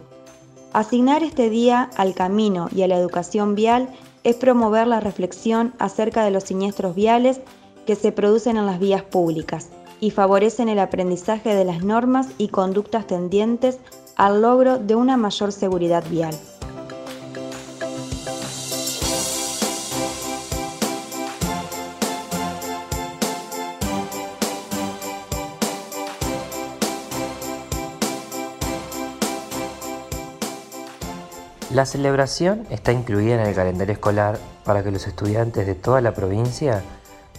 Asignar 0.72 1.24
este 1.24 1.50
día 1.50 1.90
al 1.98 2.14
camino 2.14 2.70
y 2.76 2.84
a 2.84 2.88
la 2.88 2.98
educación 2.98 3.56
vial 3.56 3.90
es 4.24 4.36
promover 4.36 4.86
la 4.86 5.00
reflexión 5.00 5.74
acerca 5.80 6.24
de 6.24 6.30
los 6.30 6.44
siniestros 6.44 6.94
viales 6.94 7.42
que 7.88 7.96
se 7.96 8.12
producen 8.12 8.58
en 8.58 8.68
las 8.68 8.80
vías 8.80 9.02
públicas 9.02 9.70
y 10.00 10.12
favorecen 10.12 10.70
el 10.70 10.80
aprendizaje 10.80 11.56
de 11.56 11.66
las 11.66 11.84
normas 11.84 12.28
y 12.38 12.50
conductas 12.50 13.08
tendientes 13.08 13.80
al 14.22 14.40
logro 14.44 14.78
de 14.78 14.94
una 14.94 15.18
mayor 15.18 15.52
seguridad 15.52 16.04
vial. 16.08 16.38
La 31.72 31.88
celebración 31.88 32.68
está 32.70 32.92
incluida 32.92 33.42
en 33.42 33.48
el 33.48 33.56
calendario 33.56 33.94
escolar 33.94 34.38
para 34.64 34.84
que 34.84 34.92
los 34.92 35.08
estudiantes 35.08 35.66
de 35.66 35.74
toda 35.74 36.00
la 36.00 36.14
provincia 36.14 36.84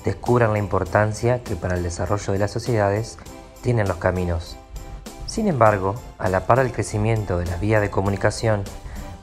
descubran 0.05 0.53
la 0.53 0.59
importancia 0.59 1.45
que 1.45 1.55
para 1.55 1.77
el 1.77 1.85
desarrollo 1.85 2.33
de 2.33 2.41
las 2.41 2.51
sociedades 2.51 3.19
tienen 3.63 3.87
los 3.87 3.99
caminos. 3.99 4.57
Sin 5.33 5.49
embargo, 5.49 5.95
a 6.19 6.29
la 6.29 6.45
par 6.45 6.59
del 6.59 6.73
crecimiento 6.73 7.39
de 7.39 7.47
las 7.47 7.59
vías 7.59 7.81
de 7.81 7.89
comunicación, 7.89 8.65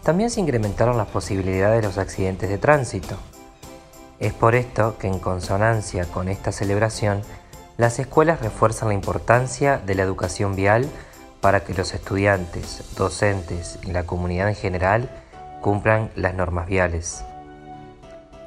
también 0.02 0.32
se 0.32 0.40
incrementaron 0.40 0.98
las 0.98 1.06
posibilidades 1.06 1.84
de 1.84 1.88
los 1.88 2.00
accidentes 2.00 2.50
de 2.50 2.58
tránsito. 2.58 3.16
Es 4.20 4.34
por 4.34 4.56
esto 4.56 4.98
que 4.98 5.06
en 5.06 5.20
consonancia 5.20 6.06
con 6.06 6.28
esta 6.28 6.52
celebración, 6.52 7.22
las 7.78 8.00
escuelas 8.00 8.42
refuerzan 8.42 8.88
la 8.88 8.96
importancia 8.96 9.78
de 9.78 9.94
la 9.94 10.02
educación 10.02 10.56
vial 10.56 10.90
para 11.42 11.64
que 11.64 11.76
los 11.76 11.94
estudiantes, 11.94 12.84
docentes 12.98 13.78
y 13.84 13.92
la 13.92 14.08
comunidad 14.08 14.50
en 14.50 14.56
general 14.56 15.12
cumplan 15.62 16.10
las 16.16 16.34
normas 16.34 16.66
viales. 16.66 17.24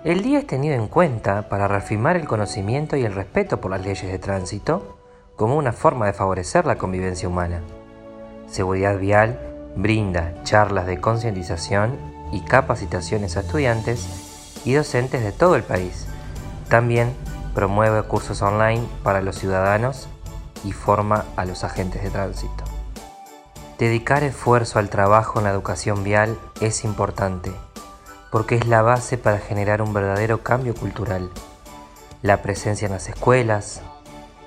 El 0.03 0.25
día 0.25 0.41
es 0.41 0.49
tenido 0.49 0.75
en 0.75 0.89
cuenta 0.89 1.49
para 1.49 1.69
reafirmar 1.69 2.17
el 2.17 2.27
conocimiento 2.27 2.97
y 2.97 3.05
el 3.05 3.15
respeto 3.15 3.61
por 3.61 3.71
las 3.71 3.83
leyes 3.83 4.11
de 4.11 4.19
tránsito, 4.19 4.99
como 5.37 5.57
una 5.57 5.73
forma 5.73 6.07
de 6.07 6.13
favorecer 6.13 6.67
la 6.67 6.77
convivencia 6.77 7.29
humana. 7.29 7.61
Seguridad 8.49 8.99
Vial 8.99 9.39
brinda 9.77 10.35
charlas 10.45 10.87
de 10.87 11.01
concientización 11.01 11.99
y 12.33 12.41
capacitaciones 12.43 13.37
a 13.37 13.41
estudiantes 13.41 14.61
y 14.65 14.75
docentes 14.75 15.23
de 15.23 15.33
todo 15.33 15.57
el 15.57 15.63
país. 15.63 16.07
También 16.69 17.13
promueve 17.55 18.03
cursos 18.03 18.43
online 18.43 18.87
para 19.03 19.21
los 19.21 19.37
ciudadanos 19.37 20.09
y 20.65 20.73
forma 20.73 21.25
a 21.37 21.45
los 21.45 21.65
agentes 21.65 22.03
de 22.03 22.11
tránsito. 22.11 22.65
Dedicar 23.79 24.23
esfuerzo 24.23 24.79
al 24.79 24.91
trabajo 24.91 25.39
en 25.39 25.45
la 25.45 25.51
educación 25.51 26.05
vial 26.05 26.39
es 26.61 26.85
importante 26.85 27.53
porque 28.33 28.55
es 28.57 28.67
la 28.67 28.81
base 28.81 29.19
para 29.19 29.39
generar 29.39 29.83
un 29.83 29.93
verdadero 29.93 30.43
cambio 30.43 30.75
cultural. 30.75 31.31
La 32.23 32.41
presencia 32.41 32.87
en 32.87 32.93
las 32.93 33.11
escuelas, 33.11 33.83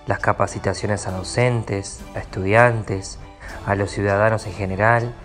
las 0.08 0.20
capacitaciones 0.20 1.08
a 1.08 1.12
docentes, 1.12 2.02
a 2.16 2.20
estudiantes, 2.20 3.18
a 3.66 3.76
los 3.76 3.92
ciudadanos 3.92 4.46
en 4.46 4.54
general 4.54 5.16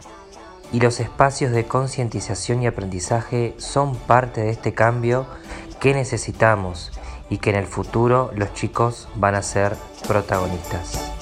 y 0.73 0.81
los 0.81 1.01
espacios 1.01 1.53
de 1.53 1.67
concientización 1.67 2.63
y 2.63 2.67
aprendizaje 2.67 3.55
son 3.59 3.97
parte 3.97 4.43
de 4.43 4.51
este 4.51 4.73
cambio 4.73 5.27
que 5.81 5.95
necesitamos 5.95 6.93
y 7.29 7.39
que 7.39 7.51
en 7.51 7.57
el 7.57 7.67
futuro 7.67 8.31
los 8.35 8.53
chicos 8.55 9.09
van 9.17 9.35
a 9.35 9.43
ser 9.43 9.77
protagonistas. 10.07 11.20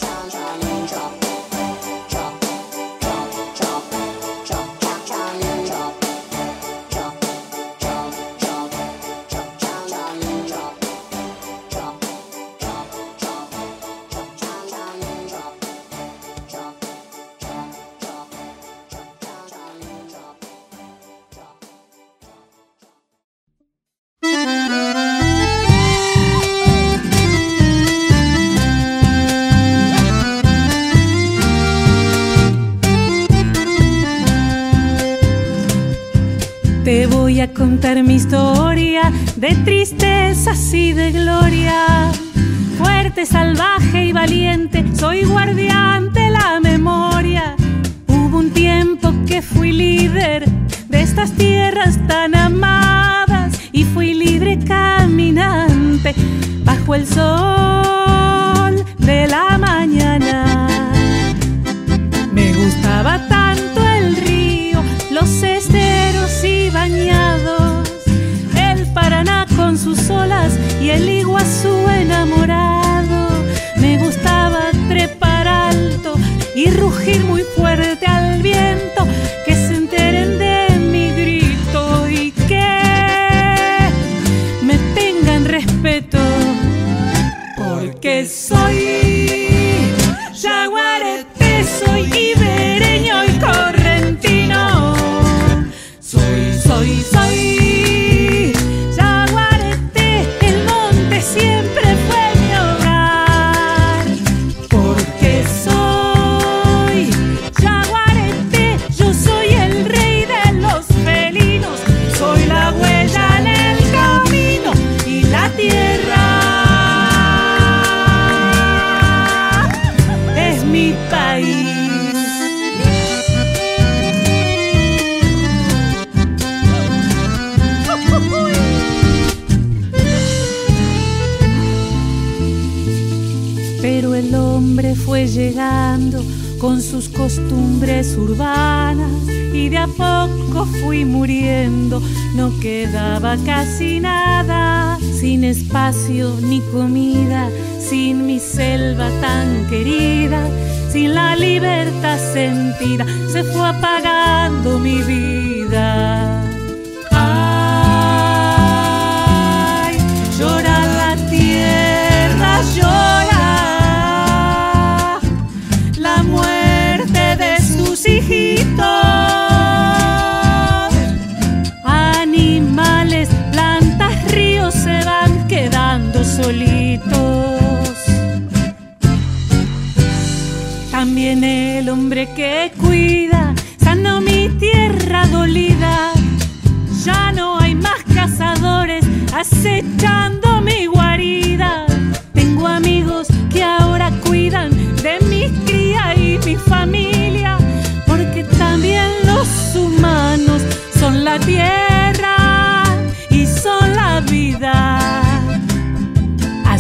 Historia 38.29 39.11
de 39.37 39.55
tristezas 39.65 40.75
y 40.75 40.93
de 40.93 41.13
gloria. 41.13 42.13
Fuerte, 42.77 43.25
salvaje 43.25 44.05
y 44.05 44.13
valiente, 44.13 44.85
soy 44.95 45.25
guardián 45.25 45.88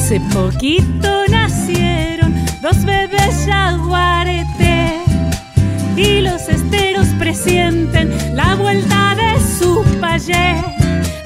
Hace 0.09 0.21
poquito 0.33 1.27
nacieron 1.29 2.35
dos 2.63 2.83
bebés 2.83 3.45
jaguarete 3.45 5.03
y 5.99 6.23
los 6.23 6.49
esteros 6.49 7.09
presienten 7.19 8.35
la 8.35 8.55
vuelta 8.55 9.15
de 9.17 9.39
su 9.39 9.85
payé. 10.01 10.65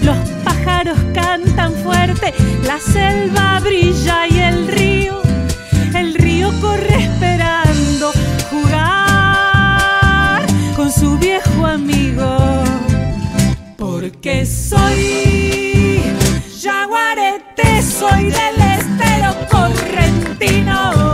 Los 0.00 0.16
pájaros 0.42 0.98
cantan 1.14 1.72
fuerte, 1.84 2.34
la 2.66 2.80
selva 2.80 3.60
brilla 3.60 4.26
y 4.26 4.38
el 4.40 4.66
río, 4.66 5.22
el 5.94 6.14
río 6.14 6.50
corre 6.60 7.04
esperando 7.04 8.10
su 10.90 11.16
viejo 11.16 11.66
amigo, 11.66 12.36
porque 13.78 14.44
soy 14.44 16.02
jaguarete, 16.60 17.51
soy 18.02 18.24
del 18.24 18.60
estero 18.60 19.32
correntino. 19.48 21.11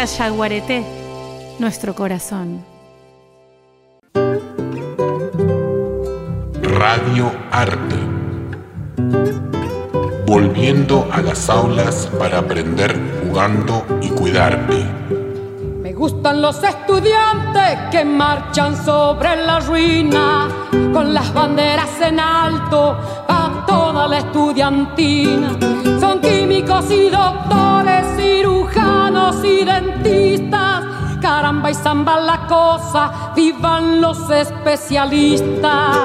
República 0.00 0.24
Yaguareté, 0.24 0.82
nuestro 1.58 1.94
corazón. 1.94 2.64
Radio 6.62 7.30
Arte. 7.50 7.96
Volviendo 10.26 11.06
a 11.12 11.20
las 11.20 11.50
aulas 11.50 12.08
para 12.18 12.38
aprender 12.38 12.98
jugando 13.22 13.84
y 14.00 14.08
cuidarte. 14.08 14.86
Me 15.82 15.92
gustan 15.92 16.40
los 16.40 16.62
estudiantes 16.62 17.78
que 17.90 18.02
marchan 18.02 18.82
sobre 18.82 19.36
la 19.36 19.60
ruina 19.60 20.48
con 20.94 21.12
las 21.12 21.34
banderas 21.34 22.00
en 22.00 22.20
alto 22.20 22.96
toda 23.70 24.08
la 24.08 24.18
estudiantina. 24.18 25.56
Son 26.00 26.20
químicos 26.20 26.90
y 26.90 27.08
doctores, 27.08 28.04
cirujanos 28.16 29.44
y 29.44 29.64
dentistas. 29.64 30.84
Caramba 31.20 31.70
y 31.70 31.74
zamba 31.74 32.18
la 32.20 32.46
cosa, 32.46 33.32
vivan 33.36 34.00
los 34.00 34.28
especialistas. 34.30 35.96